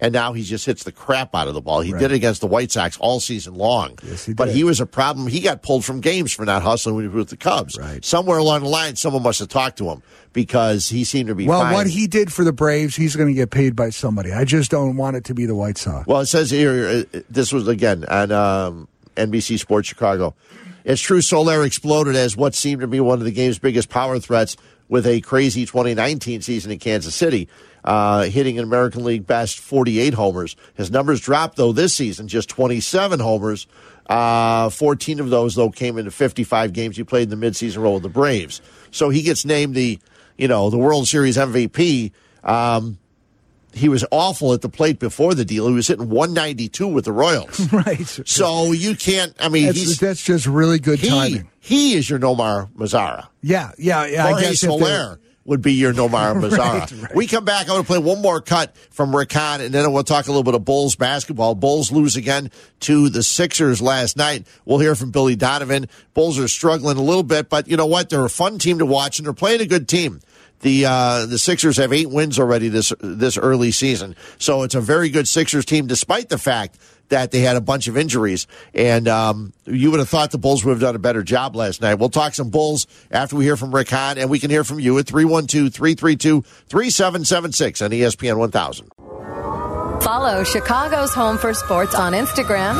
[0.00, 1.80] and now he just hits the crap out of the ball.
[1.80, 3.98] He did it against the White Sox all season long.
[4.02, 5.28] Yes, he But he was a problem.
[5.28, 7.78] He got pulled from games for not hustling when he was with the Cubs.
[7.78, 8.04] Right.
[8.04, 10.02] Somewhere along the line, someone must have talked to him
[10.32, 11.72] because he seemed to be Well, fine.
[11.74, 14.32] what he did for the Braves, he's going to get paid by somebody.
[14.32, 16.06] I just don't want it to be the White Sox.
[16.06, 20.34] Well, it says here, uh, this was again on um, NBC Sports Chicago.
[20.84, 24.18] It's true Soler exploded as what seemed to be one of the game's biggest power
[24.18, 24.56] threats
[24.88, 27.48] with a crazy 2019 season in Kansas City,
[27.84, 30.56] uh, hitting an American League best 48 homers.
[30.74, 33.66] His numbers dropped, though, this season, just 27 homers.
[34.06, 37.94] Uh, 14 of those, though, came into 55 games he played in the midseason role
[37.94, 38.60] with the Braves.
[38.90, 39.98] So he gets named the,
[40.38, 42.12] you know, the World Series MVP.
[42.42, 42.98] Um,
[43.74, 45.66] he was awful at the plate before the deal.
[45.68, 47.60] He was hitting 192 with the Royals.
[47.72, 48.06] right.
[48.06, 49.34] so you can't.
[49.40, 51.50] I mean, That's, that's just really good he, timing.
[51.60, 53.26] he is your Nomar Mazara.
[53.42, 54.26] Yeah, yeah, yeah.
[54.26, 56.58] I guess Soler would be your Nomar Mazara.
[56.58, 57.14] Right, right.
[57.14, 57.62] We come back.
[57.62, 60.30] I'm going to play one more cut from Rick Hahn, and then we'll talk a
[60.30, 61.54] little bit of Bulls basketball.
[61.54, 64.46] Bulls lose again to the Sixers last night.
[64.64, 65.88] We'll hear from Billy Donovan.
[66.14, 68.08] Bulls are struggling a little bit, but you know what?
[68.10, 70.20] They're a fun team to watch, and they're playing a good team.
[70.60, 74.80] the uh, the Sixers have eight wins already this this early season, so it's a
[74.80, 76.78] very good Sixers team, despite the fact
[77.14, 78.48] that they had a bunch of injuries.
[78.74, 81.80] And um, you would have thought the Bulls would have done a better job last
[81.80, 81.94] night.
[81.94, 84.80] We'll talk some Bulls after we hear from Rick Hahn, and we can hear from
[84.80, 88.88] you at 312 332 3776 on ESPN 1000.
[90.02, 92.74] Follow Chicago's Home for Sports on Instagram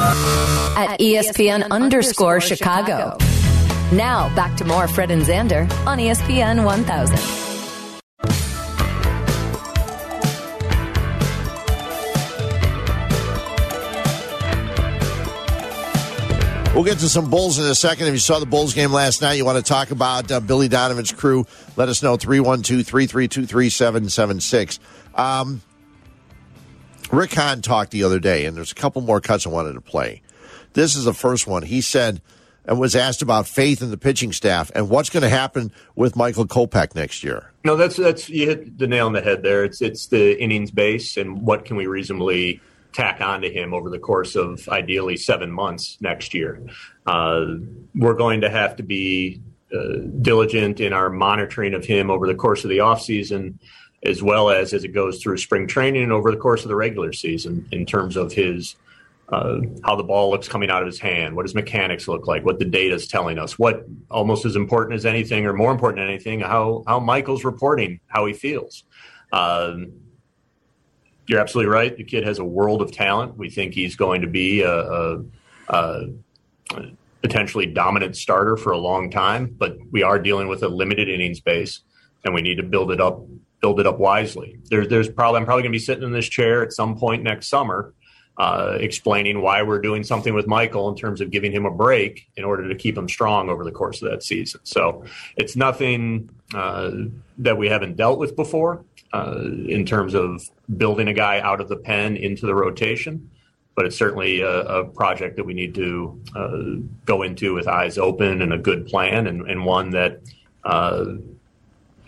[0.77, 3.17] at ESPN underscore Chicago.
[3.93, 7.54] Now back to more Fred and Zander on ESPN 1000.
[16.75, 18.09] We'll get to some Bulls in a second.
[18.09, 20.67] If you saw the Bulls game last night, you want to talk about uh, Billy
[20.67, 24.81] Donovan's crew, let us know 312 332 3776.
[25.15, 25.63] Um,
[27.13, 29.81] Rick Hahn talked the other day, and there's a couple more cuts I wanted to
[29.81, 30.21] play.
[30.73, 31.63] This is the first one.
[31.63, 32.21] He said,
[32.65, 36.17] and was asked about faith in the pitching staff and what's going to happen with
[36.17, 37.53] Michael Kopech next year.
[37.65, 39.63] No, that's that's you hit the nail on the head there.
[39.63, 42.61] It's it's the innings base and what can we reasonably
[42.95, 46.63] tack onto him over the course of ideally seven months next year.
[47.07, 47.57] Uh,
[47.95, 49.43] we're going to have to be
[49.75, 53.55] uh, diligent in our monitoring of him over the course of the offseason,
[54.05, 56.77] as well as as it goes through spring training and over the course of the
[56.77, 58.77] regular season in terms of his
[59.31, 62.45] uh, how the ball looks coming out of his hand, what his mechanics look like,
[62.45, 66.01] what the data is telling us, what almost as important as anything, or more important
[66.01, 68.85] than anything, how how Michael's reporting how he feels.
[69.33, 69.93] Um,
[71.27, 71.97] you're absolutely right.
[71.97, 73.37] The kid has a world of talent.
[73.37, 75.21] We think he's going to be a, a,
[75.69, 76.07] a
[77.23, 81.41] potentially dominant starter for a long time, but we are dealing with a limited innings
[81.41, 81.81] base,
[82.25, 83.23] and we need to build it up
[83.61, 84.59] build it up wisely.
[84.69, 87.23] There's there's probably I'm probably going to be sitting in this chair at some point
[87.23, 87.95] next summer
[88.37, 92.27] uh, explaining why we're doing something with Michael in terms of giving him a break
[92.37, 94.61] in order to keep him strong over the course of that season.
[94.65, 95.05] So
[95.37, 96.91] it's nothing uh,
[97.39, 101.69] that we haven't dealt with before uh, in terms of building a guy out of
[101.69, 103.31] the pen into the rotation.
[103.75, 106.63] But it's certainly a, a project that we need to uh,
[107.07, 110.21] go into with eyes open and a good plan, and, and one that
[110.63, 111.07] uh,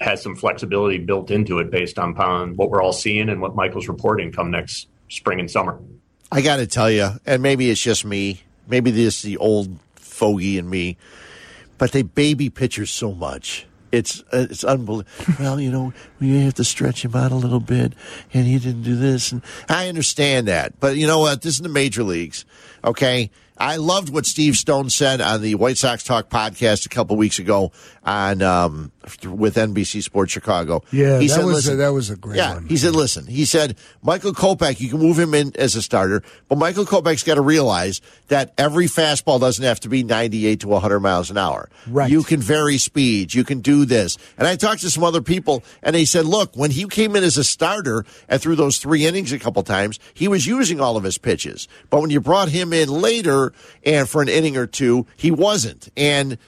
[0.01, 2.15] has some flexibility built into it based on
[2.57, 5.81] what we're all seeing and what Michael's reporting come next spring and summer.
[6.31, 9.79] I got to tell you, and maybe it's just me, maybe this is the old
[9.95, 10.97] fogey in me,
[11.79, 13.67] but they baby pitchers so much.
[13.97, 15.11] It's uh, it's unbelievable.
[15.39, 17.93] well, you know, we have to stretch him out a little bit,
[18.33, 20.79] and he didn't do this, and I understand that.
[20.81, 21.43] But you know what?
[21.43, 22.45] This is the major leagues,
[22.85, 23.31] okay?
[23.59, 27.39] I loved what Steve Stone said on the White Sox Talk podcast a couple weeks
[27.39, 27.73] ago
[28.05, 28.93] on um,
[29.25, 30.83] with NBC Sports Chicago.
[30.91, 32.67] Yeah, he that said, was "Listen, a, that was a great yeah, one.
[32.67, 36.23] he said, listen, he said, Michael Kopech, you can move him in as a starter,
[36.49, 40.69] but Michael Kopech's got to realize that every fastball doesn't have to be 98 to
[40.69, 41.69] 100 miles an hour.
[41.87, 42.11] Right.
[42.11, 43.35] You can vary speeds.
[43.35, 44.19] You can do this.
[44.39, 47.25] And I talked to some other people, and they said, look, when he came in
[47.25, 50.97] as a starter and threw those three innings a couple times, he was using all
[50.97, 51.69] of his pitches.
[51.91, 53.53] But when you brought him in later
[53.85, 55.89] and for an inning or two, he wasn't.
[55.97, 56.39] And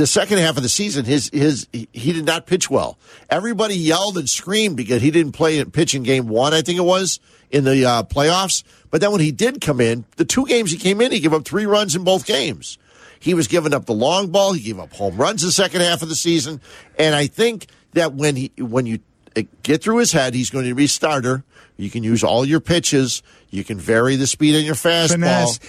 [0.00, 2.98] the second half of the season, his his he did not pitch well.
[3.28, 6.84] Everybody yelled and screamed because he didn't play pitch in game one, I think it
[6.84, 8.64] was in the uh, playoffs.
[8.90, 11.34] But then when he did come in, the two games he came in, he gave
[11.34, 12.78] up three runs in both games.
[13.18, 14.54] He was giving up the long ball.
[14.54, 16.62] He gave up home runs the second half of the season,
[16.98, 19.00] and I think that when he when you
[19.36, 21.44] uh, get through his head, he's going to be a starter.
[21.76, 23.22] You can use all your pitches.
[23.50, 25.10] You can vary the speed on your fastball.
[25.10, 25.60] finesse,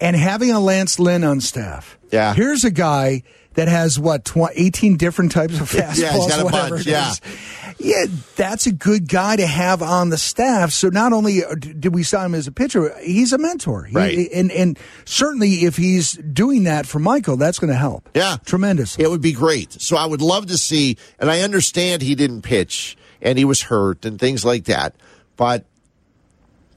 [0.00, 1.96] and having a Lance Lynn on staff.
[2.10, 2.34] Yeah.
[2.34, 3.22] Here's a guy
[3.56, 6.12] that has what tw- 18 different types of Yeah, fastballs.
[6.14, 7.12] he's got a whatever bunch, yeah.
[7.78, 8.06] yeah.
[8.36, 10.70] That's a good guy to have on the staff.
[10.72, 13.84] So not only uh, did we sign him as a pitcher, he's a mentor.
[13.84, 14.28] He- Right.
[14.32, 18.08] and and certainly if he's doing that for Michael, that's going to help.
[18.14, 18.36] Yeah.
[18.46, 18.98] Tremendous.
[18.98, 19.80] It would be great.
[19.80, 23.62] So I would love to see, and I understand he didn't pitch and he was
[23.62, 24.94] hurt and things like that,
[25.36, 25.64] but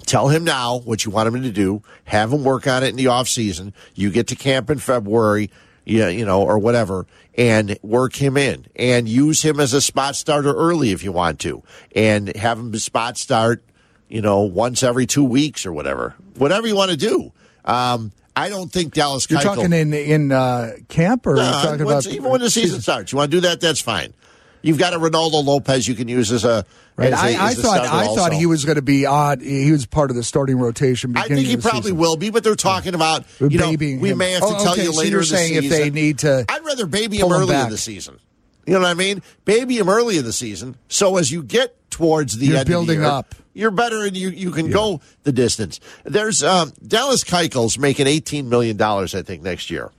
[0.06, 1.84] tell him now what you want him to do.
[2.06, 3.74] Have him work on it in the off season.
[3.94, 5.52] You get to camp in February,
[5.90, 10.16] yeah, you know, or whatever, and work him in and use him as a spot
[10.16, 11.64] starter early if you want to,
[11.96, 13.64] and have him spot start,
[14.08, 17.32] you know, once every two weeks or whatever, whatever you want to do.
[17.66, 19.30] Um, I don't think Dallas.
[19.30, 22.82] You're Keuchel- talking in in uh, camp, or no, talking about even when the season
[22.82, 23.12] starts.
[23.12, 23.60] You want to do that?
[23.60, 24.14] That's fine.
[24.62, 26.66] You've got a Ronaldo Lopez you can use as a.
[26.98, 27.14] Right.
[27.14, 29.42] as a- I, I as a thought thought he was going to be odd.
[29.42, 31.16] He was part of the starting rotation.
[31.16, 31.98] I think he probably season.
[31.98, 34.18] will be, but they're talking about you know Babying we him.
[34.18, 36.46] may have to Oh, tell okay, you so later the saying if they need to
[36.50, 38.20] I'd rather baby him pull him early in the season.
[38.66, 39.22] You know what I mean?
[39.46, 42.98] Baby him early in the season, so as you get towards the You're end building
[42.98, 43.36] of the year, up.
[43.54, 45.80] You're better, and you you can go the distance.
[46.04, 49.90] There's um, Dallas Keuchel's making eighteen million dollars, I think, next year.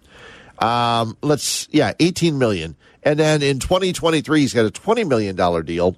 [0.58, 2.76] Um, let's yeah, 18 million.
[3.02, 5.96] And then in 2023 he's got a 20 million dollar deal,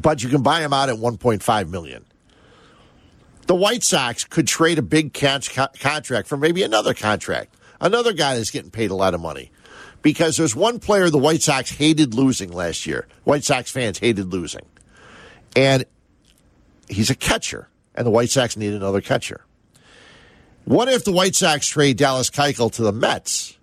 [0.00, 2.04] but you can buy him out at 1.5 million.
[3.46, 7.54] The White Sox could trade a big catch co- contract for maybe another contract.
[7.80, 9.50] Another guy that's getting paid a lot of money.
[10.02, 13.06] Because there's one player the White Sox hated losing last year.
[13.24, 14.64] White Sox fans hated losing.
[15.56, 15.84] And
[16.88, 19.44] he's a catcher, and the White Sox need another catcher.
[20.64, 23.58] What if the White Sox trade Dallas Keuchel to the Mets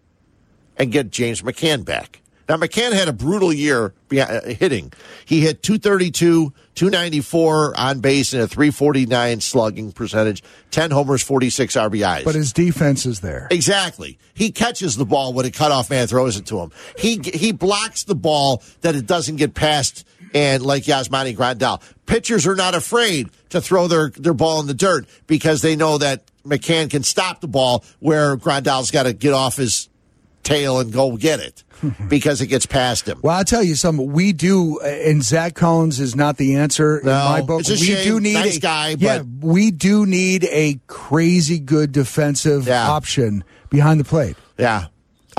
[0.75, 2.21] and get James McCann back?
[2.49, 4.93] Now, McCann had a brutal year uh, hitting.
[5.25, 12.23] He hit 232, 294 on base, and a 349 slugging percentage, 10 homers, 46 RBIs.
[12.23, 13.47] But his defense is there.
[13.51, 14.17] Exactly.
[14.33, 16.71] He catches the ball when a cutoff man throws it to him.
[16.97, 21.81] He he blocks the ball that it doesn't get past and like Yasmani Grandal.
[22.05, 25.97] Pitchers are not afraid to throw their, their ball in the dirt because they know
[25.97, 29.89] that McCann can stop the ball where Grandal's got to get off his
[30.47, 31.63] tail and go get it
[32.09, 33.19] because it gets past him.
[33.21, 34.11] Well, I'll tell you something.
[34.11, 37.59] We do, and Zack Collins is not the answer No, in my book.
[37.61, 38.03] it's a we shame.
[38.03, 39.19] do need Nice a guy, yeah.
[39.19, 42.87] but- We do need a crazy good defensive Yeah.
[42.89, 44.35] option behind the plate.
[44.57, 44.85] Yeah.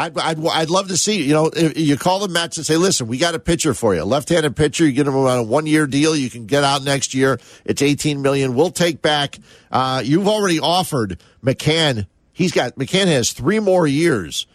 [0.00, 3.08] I'd, I'd, I'd love to see, you know, you call the Mets and say, listen,
[3.08, 4.04] we got a pitcher for you.
[4.04, 4.86] Left-handed pitcher.
[4.86, 6.14] You get him on a one-year deal.
[6.14, 7.40] You can get out next year.
[7.64, 8.54] It's 18 million.
[8.54, 9.40] We'll take back,
[9.72, 12.06] uh, you've already offered McCann.
[12.32, 14.46] He's got, McCann has three more years,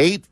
[0.00, 0.24] eight,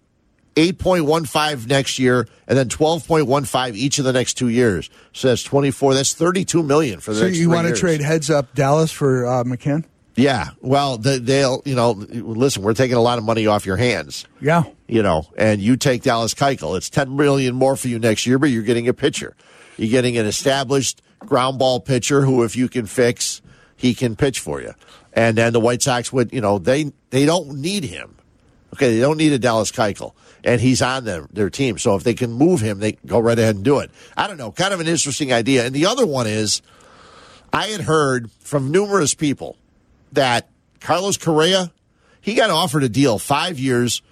[0.57, 4.91] 8.15 next year and then 12.15 each of the next two years.
[5.13, 5.95] So that's 24.
[5.95, 7.81] That's 32 million for the So you want to years.
[7.81, 9.85] trade heads up Dallas for uh, McCann?
[10.17, 10.49] Yeah.
[10.61, 14.27] Well, they- they'll, you know, listen, we're taking a lot of money off your hands
[14.41, 14.65] Yeah.
[14.89, 18.39] you know, and you take Dallas Keuchel, it's ten million more for you next year,
[18.39, 19.37] but you're getting a pitcher.
[19.77, 23.41] You're getting an established ground ball pitcher who, if you can fix,
[23.77, 24.73] he can pitch for you.
[25.13, 28.17] And then the White Sox would, you know, they they don't need him.
[28.75, 30.13] Okay, they don't need a Dallas Keuchel,
[30.45, 31.79] and he's on their their team.
[31.79, 33.91] So if they can move him, they go right ahead and do it.
[34.17, 35.65] I don't know, kind of an interesting idea.
[35.65, 36.61] And the other one is,
[37.53, 39.57] I had heard from numerous people
[40.13, 40.49] that
[40.81, 41.73] Carlos Correa,
[42.21, 44.03] he got offered a deal five years,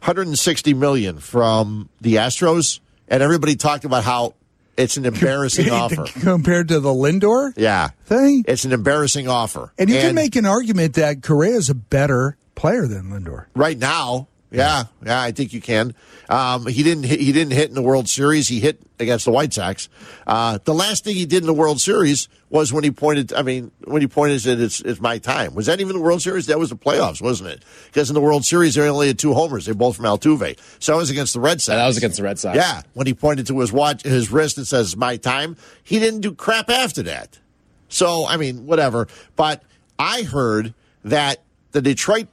[0.00, 4.34] 160 million from the Astros, and everybody talked about how
[4.76, 6.04] it's an embarrassing offer.
[6.20, 8.44] compared to the Lindor Yeah, thing.
[8.46, 9.72] it's an embarrassing offer.
[9.78, 13.46] And you can make an argument that Correa is a better player than Lindor.
[13.54, 14.26] right now.
[14.48, 15.92] Yeah, yeah, I think you can.
[16.30, 17.02] Um, he didn't.
[17.02, 18.46] Hit, he didn't hit in the World Series.
[18.48, 19.88] He hit against the White Sox.
[20.24, 23.32] Uh, the last thing he did in the World Series was when he pointed.
[23.34, 26.00] I mean, when he pointed and said, "It's it's my time." Was that even the
[26.00, 26.46] World Series?
[26.46, 27.64] That was the playoffs, wasn't it?
[27.86, 29.66] Because in the World Series, they only had two homers.
[29.66, 30.56] They both from Altuve.
[30.78, 31.74] So it was against the Red Sox.
[31.74, 32.56] Yeah, that was against the Red Sox.
[32.56, 36.20] Yeah, when he pointed to his watch, his wrist, and says, "My time." He didn't
[36.20, 37.40] do crap after that.
[37.88, 39.08] So I mean, whatever.
[39.34, 39.64] But
[39.98, 40.72] I heard
[41.04, 41.42] that
[41.72, 42.28] the Detroit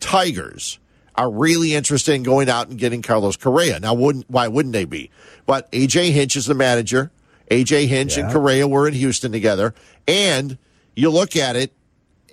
[0.00, 0.78] Tigers
[1.16, 3.78] are really interested in going out and getting Carlos Correa.
[3.80, 5.10] Now, wouldn't why wouldn't they be?
[5.46, 7.10] But AJ Hinch is the manager.
[7.50, 9.74] AJ Hinch and Correa were in Houston together,
[10.08, 10.56] and
[10.96, 11.72] you look at it,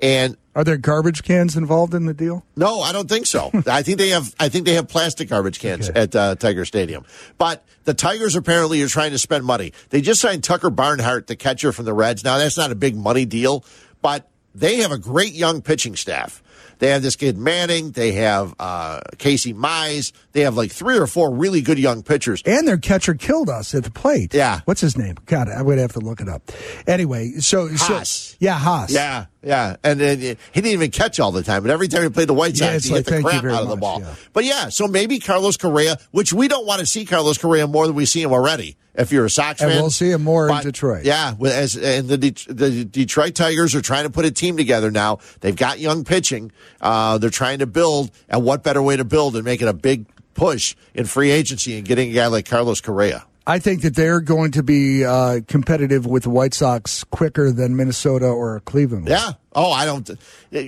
[0.01, 2.45] and Are there garbage cans involved in the deal?
[2.55, 3.51] no, I don't think so.
[3.67, 4.33] I think they have.
[4.39, 5.99] I think they have plastic garbage cans Okay.
[5.99, 7.05] at uh, Tiger Stadium.
[7.37, 9.73] But the Tigers apparently are trying to spend money.
[9.89, 12.23] They just signed Tucker Barnhart, the catcher from the Reds.
[12.23, 13.65] Now that's not a big money deal,
[14.01, 16.40] but they have a great young pitching staff.
[16.81, 17.91] They have this kid Manning.
[17.91, 20.11] They have uh, Casey Mize.
[20.31, 22.41] They have like three or four really good young pitchers.
[22.43, 24.33] And their catcher killed us at the plate.
[24.33, 24.61] Yeah.
[24.65, 25.15] What's his name?
[25.27, 26.51] God, I would have to look it up.
[26.87, 28.09] Anyway, so, Haas.
[28.09, 28.91] so yeah, Haas.
[28.91, 31.61] Yeah, yeah, and then he didn't even catch all the time.
[31.61, 33.43] But every time he played the White Yeah, Sox, it's he like, hit the crap
[33.45, 34.01] out of the ball.
[34.01, 34.15] yeah.
[34.33, 37.85] But yeah, so maybe Carlos Correa, which we don't want to see Carlos Correa more
[37.85, 38.75] than we see him already.
[38.93, 41.05] If you're a Sox And fan, we'll see him more in Detroit.
[41.05, 44.91] Yeah, as and the Det- the Detroit Tigers are trying to put a team together
[44.91, 45.19] now.
[45.39, 46.51] They've got young pitching.
[46.81, 50.05] Uh, they're trying to build, and what better way to build than making a big
[50.33, 53.25] push in free agency and getting a guy like Carlos Correa?
[53.47, 57.75] I think that they're going to be uh, competitive with the White Sox quicker than
[57.75, 59.05] Minnesota or Cleveland.
[59.05, 59.11] was.
[59.11, 59.31] Yeah.
[59.53, 60.09] Oh, I don't.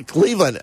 [0.07, 0.61] Cleveland.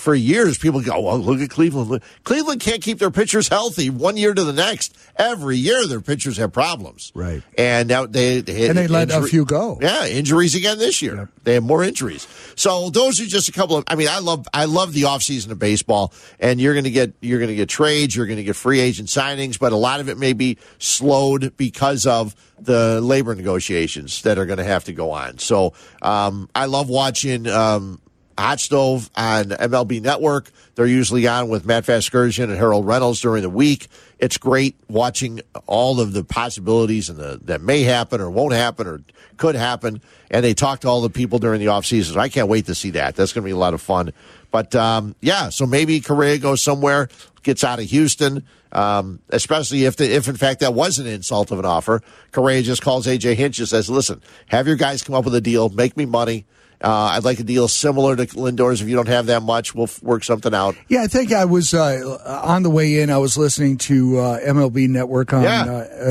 [0.00, 4.16] For years, people go, "Well, look at Cleveland." Cleveland can't keep their pitchers healthy one
[4.16, 4.96] year to the next.
[5.16, 7.12] Every year, their pitchers have problems.
[7.14, 7.42] Right.
[7.56, 9.78] And now they, they And they let a few go.
[9.80, 11.28] Yeah, injuries again this year.
[11.44, 12.26] They have more injuries.
[12.56, 13.84] So those are just a couple of.
[13.86, 17.12] I mean, I love I love the offseason of baseball, and you're going to get
[17.20, 20.00] you're going to get trades, you're going to get free agent signings, but a lot
[20.00, 24.84] of it may be slowed because of the labor negotiations that are going to have
[24.84, 25.38] to go on.
[25.38, 25.72] So
[26.02, 27.46] um, I love watching.
[27.46, 28.00] Um,
[28.40, 30.50] Hot Stove on MLB Network.
[30.74, 33.88] They're usually on with Matt Vasgersian and Harold Reynolds during the week.
[34.18, 38.86] It's great watching all of the possibilities and the, that may happen or won't happen
[38.86, 39.02] or
[39.36, 40.00] could happen.
[40.30, 42.14] And they talk to all the people during the offseason.
[42.14, 43.14] So I can't wait to see that.
[43.14, 44.12] That's going to be a lot of fun.
[44.50, 47.08] But um, yeah, so maybe Correa goes somewhere,
[47.42, 51.50] gets out of Houston, um, especially if, the, if in fact that was an insult
[51.50, 52.02] of an offer.
[52.32, 55.40] Correa just calls AJ Hinch and says, listen, have your guys come up with a
[55.40, 56.46] deal, make me money.
[56.82, 58.80] Uh, I'd like a deal similar to Lindor's.
[58.80, 60.76] If you don't have that much, we'll f- work something out.
[60.88, 63.10] Yeah, I think I was uh, on the way in.
[63.10, 65.64] I was listening to uh, MLB Network on Yeah.
[65.64, 65.68] uh,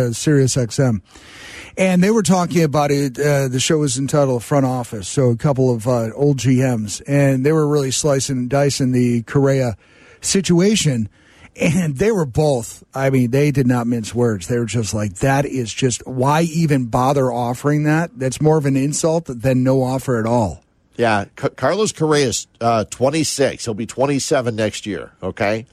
[0.10, 1.02] uh, Sirius XM,
[1.76, 3.18] and they were talking about it.
[3.20, 7.44] Uh, the show was entitled "Front Office," so a couple of uh, old GMs, and
[7.44, 9.76] they were really slicing and dicing the Correa
[10.22, 11.10] situation.
[11.60, 14.48] And they were both, I mean, they did not mince words.
[14.48, 18.12] They were just like, that is just, why even bother offering that?
[18.18, 20.64] That's more of an insult than no offer at all.
[20.96, 23.66] Yeah, C- Carlos Correa's uh, 26.
[23.66, 25.12] He'll be 27 next year.
[25.24, 25.66] Okay,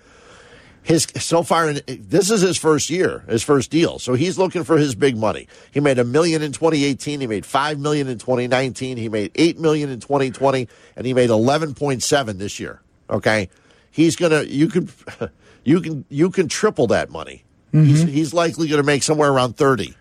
[0.82, 3.99] his so far in, this is his first year, his first deal.
[3.99, 5.49] So he's looking for his big money.
[5.72, 7.20] He made a million in 2018.
[7.20, 8.97] He made five million in 2019.
[8.97, 12.80] He made eight million in 2020, and he made 11.7 this year.
[13.11, 13.49] Okay,
[13.97, 14.88] he's gonna you can
[15.64, 17.42] you can you can triple that money.
[17.72, 19.94] He's, he's likely going to make somewhere around 30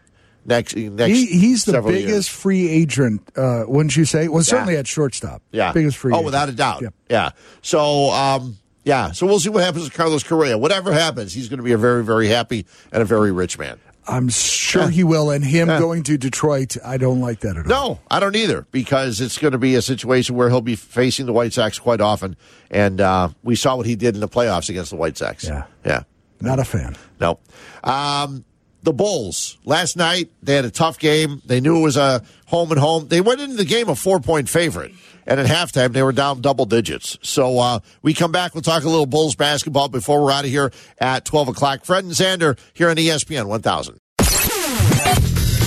[0.46, 1.12] next next.
[1.14, 2.06] He, he's the several years.
[2.06, 4.30] biggest free agent, uh, wouldn't you say?
[4.30, 5.42] Well, certainly at shortstop.
[5.52, 5.74] Yeah.
[5.74, 6.26] Biggest free Oh, agent.
[6.26, 6.84] without a doubt.
[6.84, 6.94] Yep.
[7.10, 7.30] Yeah.
[7.62, 9.12] So, um, yeah.
[9.12, 10.58] So we'll see what happens with Carlos Correa.
[10.58, 13.78] Whatever happens, he's going to be a very, very happy and a very rich man.
[14.08, 14.90] I'm sure Yeah.
[14.90, 15.32] he will.
[15.32, 15.80] And him Yeah.
[15.80, 17.94] going to Detroit, I don't like that at all.
[17.96, 21.26] No, I don't either because it's going to be a situation where he'll be facing
[21.26, 22.36] the White Sox quite often.
[22.70, 25.44] And uh, we saw what he did in the playoffs against the White Sox.
[25.46, 25.64] Yeah.
[25.86, 26.04] Yeah.
[26.42, 26.96] Not a fan.
[27.20, 27.40] No.
[27.84, 28.44] Um,
[28.84, 31.42] the Bulls last night they had a tough game.
[31.46, 33.08] They knew it was a home and home.
[33.08, 34.92] They went into the game a four point favorite,
[35.26, 37.18] and at halftime they were down double digits.
[37.22, 38.54] So uh, we come back.
[38.54, 41.86] We'll talk a little Bulls basketball before we're out of here at twelve o'clock.
[41.86, 44.00] Fred and Zander here on ESPN one thousand.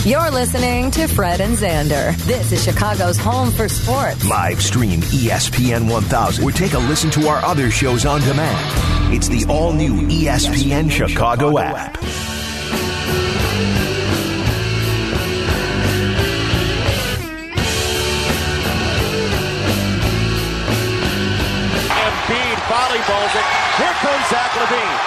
[0.05, 2.17] You're listening to Fred and Zander.
[2.25, 4.25] This is Chicago's home for sports.
[4.25, 9.13] Live stream ESPN 1000 or take a listen to our other shows on demand.
[9.15, 11.99] It's the all new ESPN Chicago app.
[22.69, 23.47] Volleyballs it.
[23.81, 24.99] Here comes Zach LaVine.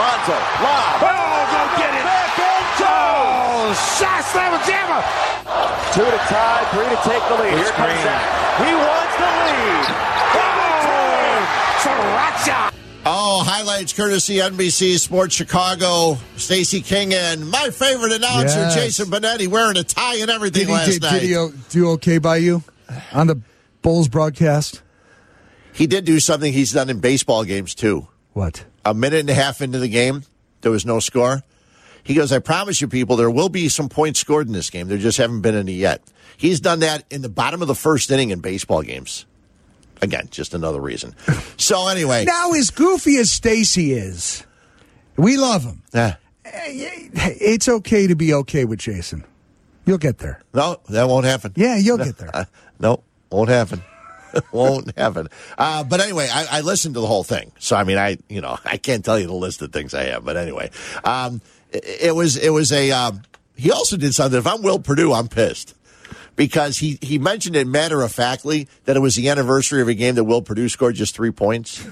[0.00, 1.04] Lonzo, lob.
[1.04, 2.02] Oh, go get it.
[2.02, 3.76] Back and Jones.
[3.78, 5.02] Oh, Shot slam with jammer.
[5.94, 7.54] Two to tie, three to take the lead.
[7.54, 8.24] Here comes Zach.
[8.64, 9.86] He wants the lead.
[10.36, 11.46] Oh,
[11.82, 12.72] Sriracha.
[13.06, 16.16] Oh, highlights courtesy NBC Sports Chicago.
[16.36, 18.74] Stacey King and my favorite announcer Yes.
[18.74, 21.20] Jason Benetti wearing a tie and everything Did he, last did, night.
[21.20, 22.62] did he do okay by you
[23.12, 23.38] on the
[23.82, 24.80] Bulls broadcast?
[25.74, 28.08] He did do something he's done in baseball games too.
[28.32, 28.64] What?
[28.86, 30.22] a minute and a half into the game,
[30.60, 31.42] there was no score.
[32.02, 34.88] He goes, I promise you, people, there will be some points scored in this game.
[34.88, 36.02] There just haven't been any yet.
[36.36, 39.24] He's done that in the bottom of the first inning in baseball games.
[40.02, 41.14] Again, just another reason.
[41.56, 44.44] So, anyway, Now, as goofy as Stacey is,
[45.16, 45.82] we love him.
[45.94, 46.12] eh,
[46.44, 49.24] It's okay to be okay with Jason.
[49.86, 50.42] You'll get there.
[50.52, 51.52] no, that won't happen.
[51.56, 52.30] Yeah, you'll get there.
[52.36, 52.44] Uh,
[52.80, 53.82] no, won't happen.
[54.52, 55.28] won't happen.
[55.56, 57.52] Uh, but anyway, I, I listened to the whole thing.
[57.58, 60.04] So, I mean, I, you know, I can't tell you the list of things I
[60.04, 60.24] have.
[60.24, 60.70] But anyway,
[61.04, 61.40] um,
[61.72, 63.22] it, it was, it was a, um,
[63.56, 64.38] he also did something.
[64.38, 65.74] If I'm Will Perdue, I'm pissed.
[66.36, 69.94] Because he, he mentioned it matter of factly that it was the anniversary of a
[69.94, 71.86] game that Will Perdue scored just three points.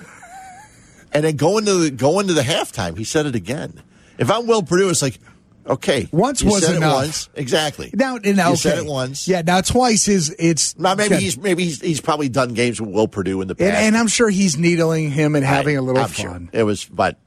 [1.13, 3.81] and then going to the, going to the halftime, he said it again.
[4.19, 5.21] If I'm Will Purdue, it's like,
[5.67, 6.09] okay.
[6.13, 6.93] Once you was said enough.
[6.93, 7.29] It once.
[7.35, 7.91] Exactly.
[7.95, 8.55] Now, now You okay.
[8.57, 9.27] said it once.
[9.29, 10.79] Yeah, now twice is it's.
[10.79, 13.67] Now maybe he's maybe he's, he's probably done games with Will Perdue in the past.
[13.69, 16.49] and, and I'm sure he's needling him and having a little I'm fun.
[16.53, 16.61] Sure.
[16.61, 17.19] It was, but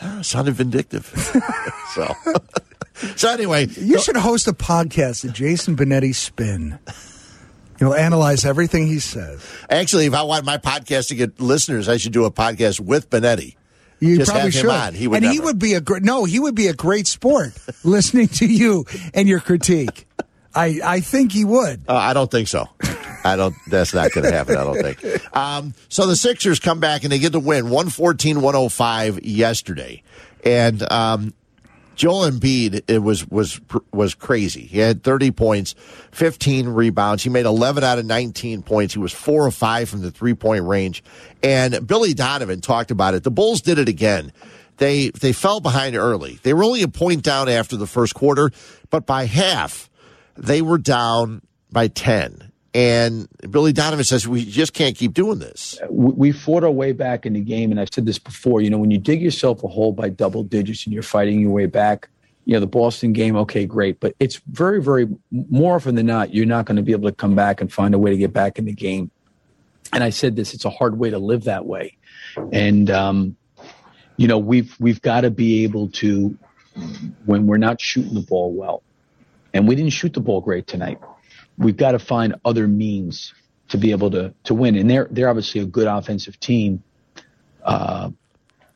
[0.00, 1.06] uh, sounded vindictive.
[1.94, 2.14] so,
[3.16, 6.78] so anyway, You should host a podcast, the Jason Benetti Spin.
[7.78, 9.44] You'll analyze everything he says.
[9.68, 13.10] actually, if I want my podcast to get listeners, I should do a podcast with
[13.10, 13.56] Benetti.
[14.00, 14.66] You Just probably should.
[14.66, 14.94] on.
[14.94, 16.02] He would and he would be a great.
[16.02, 17.52] No, he would be a great sport
[17.84, 18.84] listening to you
[19.14, 20.06] and your critique.
[20.54, 21.82] I I think he would.
[21.88, 22.68] Uh, I don't think so.
[23.24, 23.54] I don't.
[23.68, 24.56] That's not going to happen.
[24.56, 25.36] I don't think.
[25.36, 30.02] Um, so the Sixers come back and they get the win, 114-105 yesterday,
[30.44, 31.34] and um,
[31.96, 33.60] Joel Embiid it was was
[33.92, 34.66] was crazy.
[34.66, 35.74] He had 30 points,
[36.12, 37.22] 15 rebounds.
[37.22, 38.94] He made 11 out of 19 points.
[38.94, 41.02] He was four of five from the three point range.
[41.42, 43.24] And Billy Donovan talked about it.
[43.24, 44.32] The Bulls did it again.
[44.76, 46.38] They they fell behind early.
[46.42, 48.50] They were only a point down after the first quarter,
[48.90, 49.88] but by half
[50.36, 51.40] they were down
[51.72, 52.45] by 10
[52.76, 55.80] And Billy Donovan says we just can't keep doing this.
[55.88, 58.60] we, fought our way back in the game, and I've said this before.
[58.60, 61.52] You know, when you dig yourself a hole by double digits and you're fighting your
[61.52, 62.10] way back,
[62.44, 66.34] you know, the Boston game, okay, great, but it's very, very more often than not,
[66.34, 68.34] you're not going to be able to come back and find a way to get
[68.34, 69.10] back in the game.
[69.94, 71.96] And I said this: it's a hard way to live that way,
[72.52, 73.38] and um,
[74.18, 76.36] you know, we've we've got to be able to
[77.24, 78.82] when we're not shooting the ball well,
[79.54, 80.98] and we didn't shoot the ball great tonight.
[81.58, 83.34] We've got to find other means
[83.68, 86.82] to be able to to win, and they're they're obviously a good offensive team.
[87.64, 88.10] Uh,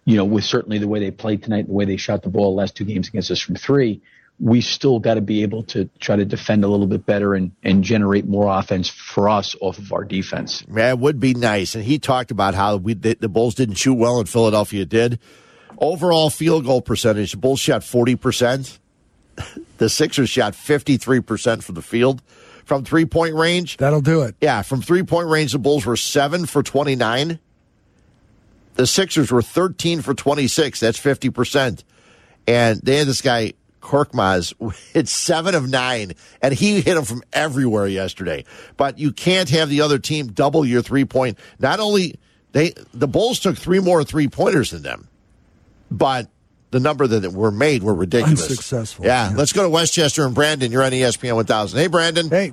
[0.04, 2.54] you know, with certainly the way they played tonight, the way they shot the ball
[2.54, 4.00] the last two games against us from three,
[4.40, 7.52] we still got to be able to try to defend a little bit better and,
[7.62, 10.66] and generate more offense for us off of our defense.
[10.66, 11.74] Man, it would be nice.
[11.74, 15.20] And he talked about how we the, the Bulls didn't shoot well and Philadelphia did.
[15.78, 18.78] Overall field goal percentage, the Bulls shot 40%.
[19.78, 22.20] The Sixers shot 53% from the field.
[22.70, 24.36] From three point range, That'll do it.
[24.40, 27.40] yeah, from three point range, the Bulls were 7 for 29.
[28.74, 30.78] The Sixers were 13 for 26.
[30.78, 31.82] That's 50%.
[32.46, 34.54] And they had this guy, Korkmaz,
[34.92, 38.44] hit seven of nine, and he hit him from everywhere yesterday.
[38.76, 41.40] But you can't have the other team double your three point.
[41.58, 42.20] Not only
[42.52, 45.08] they, the Bulls took three more three pointers than them,
[45.90, 46.28] but
[46.70, 48.42] the number that were made were ridiculous.
[48.48, 49.04] Unsuccessful.
[49.04, 50.70] Yeah, let's go to Westchester and Brandon.
[50.70, 51.78] You're on ESPN 1000.
[51.78, 52.28] Hey, Brandon.
[52.28, 52.52] Hey,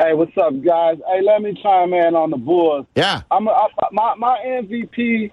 [0.00, 0.96] Hey, what's up, guys?
[1.06, 2.86] Hey, let me chime in on the Bulls.
[2.94, 3.20] Yeah.
[3.30, 5.30] I'm a, I, my my MVP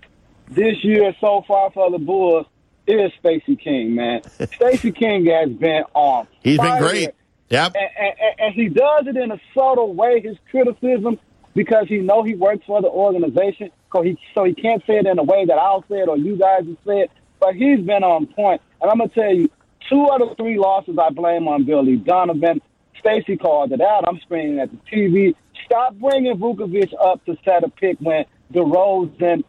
[0.50, 2.46] this year so far for the Bulls
[2.86, 4.24] is Stacey King, man.
[4.56, 6.28] Stacey King has been on.
[6.44, 7.12] He's been great.
[7.50, 7.76] Yep.
[7.76, 10.20] and, and, and he does it in a subtle way.
[10.20, 11.18] His criticism,
[11.56, 15.06] because he know he works for the organization, so he so he can't say it
[15.06, 17.12] in a way that I'll say it or you guys will say it.
[17.40, 19.50] But he's been on point, and I'm gonna tell you,
[19.90, 22.62] two out of three losses I blame on Billy Donovan.
[23.00, 24.06] Stacey called it out.
[24.08, 25.36] I'm screaming at the TV.
[25.66, 29.44] Stop bringing Vucevic up to set a pick when DeRozan,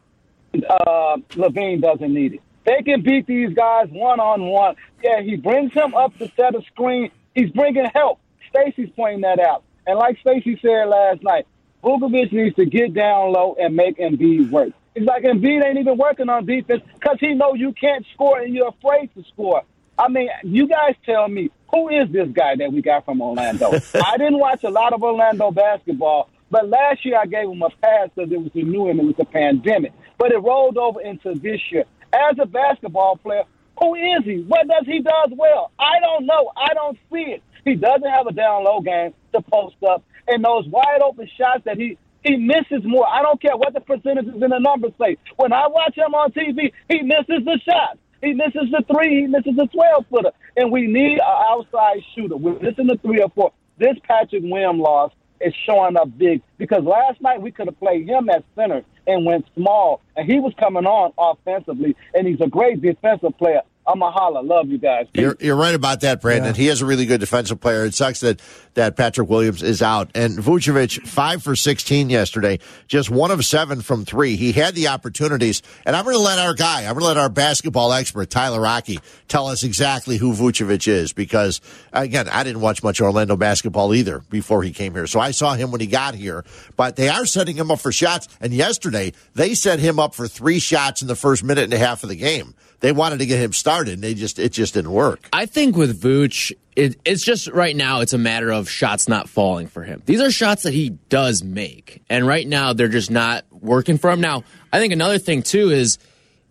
[0.55, 2.41] uh, LaVine doesn't need it.
[2.65, 4.77] They can beat these guys one on one.
[5.03, 7.11] Yeah, he brings him up to set a screen.
[7.35, 8.21] He's bringing help.
[8.51, 9.63] Stacey's pointing that out.
[9.87, 11.47] And like Stacey said last night,
[11.83, 14.73] Vucevic needs to get down low and make Embiid work.
[14.99, 18.53] It's like Embiid ain't even working on defense because he know you can't score and
[18.53, 19.63] you're afraid to score.
[19.97, 23.71] I mean, you guys tell me who is this guy that we got from Orlando?
[23.95, 27.71] I didn't watch a lot of Orlando basketball, but last year I gave him a
[27.81, 29.93] pass because it was a new and it was a pandemic.
[30.19, 31.85] But it rolled over into this year.
[32.13, 33.45] As a basketball player,
[33.79, 34.41] who is he?
[34.49, 35.71] What does he does well?
[35.79, 36.51] I don't know.
[36.57, 37.43] I don't see it.
[37.65, 41.63] He doesn't have a down low game to post up, and those wide open shots
[41.67, 43.07] that he he misses more.
[43.07, 45.17] I don't care what the percentages in the numbers say.
[45.37, 47.99] When I watch him on TV, he misses the shots.
[48.23, 49.23] He misses the three.
[49.23, 50.33] He misses the 12 footer.
[50.57, 52.37] And we need an outside shooter.
[52.37, 53.53] We're missing the three or four.
[53.79, 58.09] This Patrick William loss is showing up big because last night we could have played
[58.09, 60.01] him at center and went small.
[60.17, 61.95] And he was coming on offensively.
[62.15, 63.63] And he's a great defensive player.
[63.89, 64.41] I'm a holla.
[64.41, 65.07] Love you guys.
[65.15, 66.55] You're, you're right about that, Brandon.
[66.55, 67.87] He is a really good defensive player.
[67.87, 68.43] It sucks that,
[68.79, 70.09] that Patrick Williams is out.
[70.15, 74.37] And Vucevic, five for 16 yesterday, just one of seven from three.
[74.37, 75.63] He had the opportunities.
[75.85, 78.61] And I'm going to let our guy, I'm going to let our basketball expert, Tyler
[78.61, 81.61] Rocky, tell us exactly who Vucevic is because,
[81.93, 85.09] again, I didn't watch much Orlando basketball either before he came here.
[85.09, 86.45] So I saw him when he got here.
[86.77, 88.29] But they are setting him up for shots.
[88.41, 91.79] And yesterday, they set him up for three shots in the first minute and a
[91.79, 92.55] half of the game.
[92.81, 95.29] They wanted to get him started, and they just it just didn't work.
[95.33, 99.29] I think with Vooch, it, it's just right now it's a matter of shots not
[99.29, 100.01] falling for him.
[100.07, 104.11] These are shots that he does make, and right now they're just not working for
[104.11, 104.21] him.
[104.21, 105.99] Now, I think another thing too is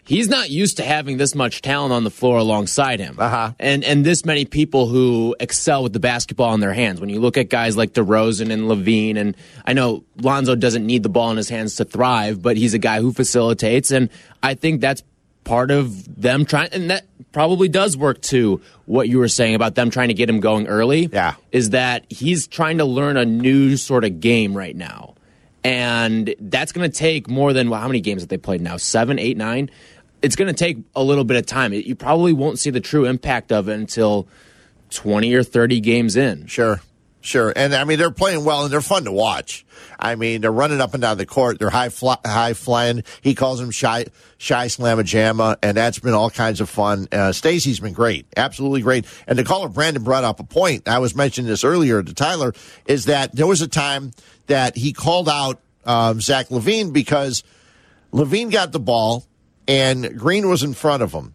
[0.04, 3.54] he's not used to having this much talent on the floor alongside him, uh-huh.
[3.58, 7.00] and and this many people who excel with the basketball in their hands.
[7.00, 11.04] When you look at guys like DeRozan and LaVine, and I know Lonzo doesn't need
[11.04, 14.10] the ball in his hands to thrive, but he's a guy who facilitates, and
[14.44, 15.04] I think that's
[15.48, 19.76] part of them trying, and that probably does work to what you were saying about
[19.76, 21.10] them trying to get him going early.
[21.12, 21.36] Yeah.
[21.52, 25.16] Is that he's trying to learn a new sort of game right now.
[25.64, 28.78] And that's going to take more than well, how many games have they played now?
[28.78, 29.70] Seven, eight, nine?
[30.22, 31.74] It's going to take a little bit of time.
[31.74, 34.28] You probably won't see the true impact of it until
[34.92, 36.48] 20 or 30 games in.
[36.48, 36.82] Sure.
[37.22, 39.66] Sure, and I mean they're playing well and they're fun to watch.
[40.00, 41.60] I mean they're running up and down the court.
[41.60, 43.04] They're high fly, high flying.
[43.22, 44.06] He calls them shy
[44.38, 47.08] shy slamma jamma, and that's been all kinds of fun.
[47.12, 49.06] Uh, Stacey's been great, absolutely great.
[49.28, 50.88] And the caller Brandon brought up a point.
[50.88, 52.54] I was mentioning this earlier to Tyler
[52.86, 54.12] is that there was a time
[54.46, 57.44] that he called out um, Zach LaVine because
[58.14, 59.26] LaVine got the ball
[59.68, 61.34] and Green was in front of him,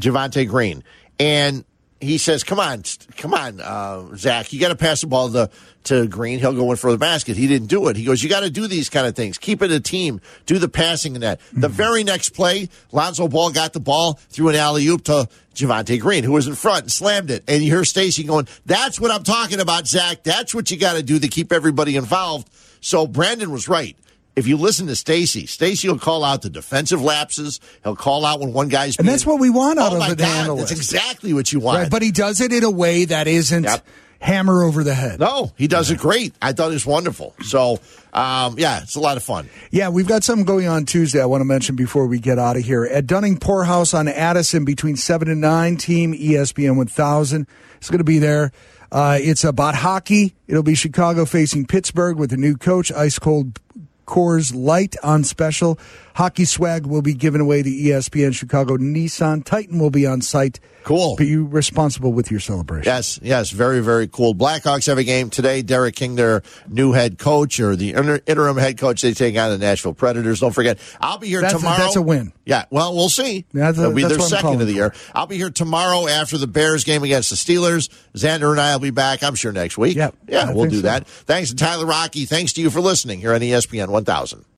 [0.00, 0.82] Javonte Green,
[1.20, 1.64] and
[2.04, 2.82] he says, "Come on,
[3.16, 5.50] come on, uh, Zach, you got to pass the ball to
[5.84, 6.38] to Green.
[6.38, 7.96] He'll go in for the basket." He didn't do it.
[7.96, 9.38] He goes, "You got to do these kind of things.
[9.38, 10.20] Keep it a team.
[10.46, 14.50] Do the passing and that." The very next play, Lonzo Ball got the ball, through
[14.50, 17.44] an alley oop to Javonte Green, who was in front and slammed it.
[17.48, 20.22] And you hear Stacey going, "That's what I'm talking about, Zach.
[20.24, 22.48] That's what you got to do to keep everybody involved."
[22.80, 23.96] So Brandon was right
[24.36, 27.60] if you listen to Stacey, Stacey will call out the defensive lapses.
[27.82, 30.16] He'll call out when one guy's And that's what we want out oh of an
[30.16, 30.68] God, analyst.
[30.70, 31.78] That's exactly what you want.
[31.78, 33.86] Right, but he does it in a way that isn't Yep.
[34.20, 35.20] hammer over the head.
[35.20, 36.34] no, he does it great.
[36.42, 37.34] I thought it was wonderful.
[37.42, 37.78] So,
[38.12, 39.48] um, yeah, it's a lot of fun.
[39.70, 42.56] Yeah, we've got something going on Tuesday I want to mention before we get out
[42.56, 42.84] of here.
[42.84, 47.46] At Dunning Poorhouse on Addison between 7 and 9, Team ESPN 1000
[47.82, 48.50] is going to be there.
[48.90, 50.34] Uh, it's about hockey.
[50.46, 53.58] It'll be Chicago facing Pittsburgh with a new coach, Ice Cold
[54.06, 55.78] Coors Light on special.
[56.14, 58.76] Hockey swag will be given away to ESPN Chicago.
[58.76, 60.60] Nissan Titan will be on site.
[60.84, 61.16] Cool.
[61.16, 62.84] Be responsible with your celebration.
[62.84, 64.34] Yes, yes, very, very cool.
[64.34, 65.62] Blackhawks have a game today.
[65.62, 69.50] Derek King, their new head coach or the inter- interim head coach, they take on
[69.50, 70.40] the Nashville Predators.
[70.40, 71.78] Don't forget, I'll be here That's a- tomorrow.
[71.78, 72.32] that's a win.
[72.44, 73.46] Yeah, well, we'll see.
[73.54, 74.78] That's a- It'll be that's their second of the for.
[74.78, 74.94] year.
[75.14, 77.88] I'll be here tomorrow after the Bears game against the Steelers.
[78.14, 79.96] Zander and I will be back, I'm sure, next week.
[79.96, 80.82] Yep, Yeah, I we'll do so.
[80.82, 81.08] that.
[81.08, 82.26] Thanks to Tyler Rocky.
[82.26, 84.44] Thanks to you for listening here on ESPN 1000.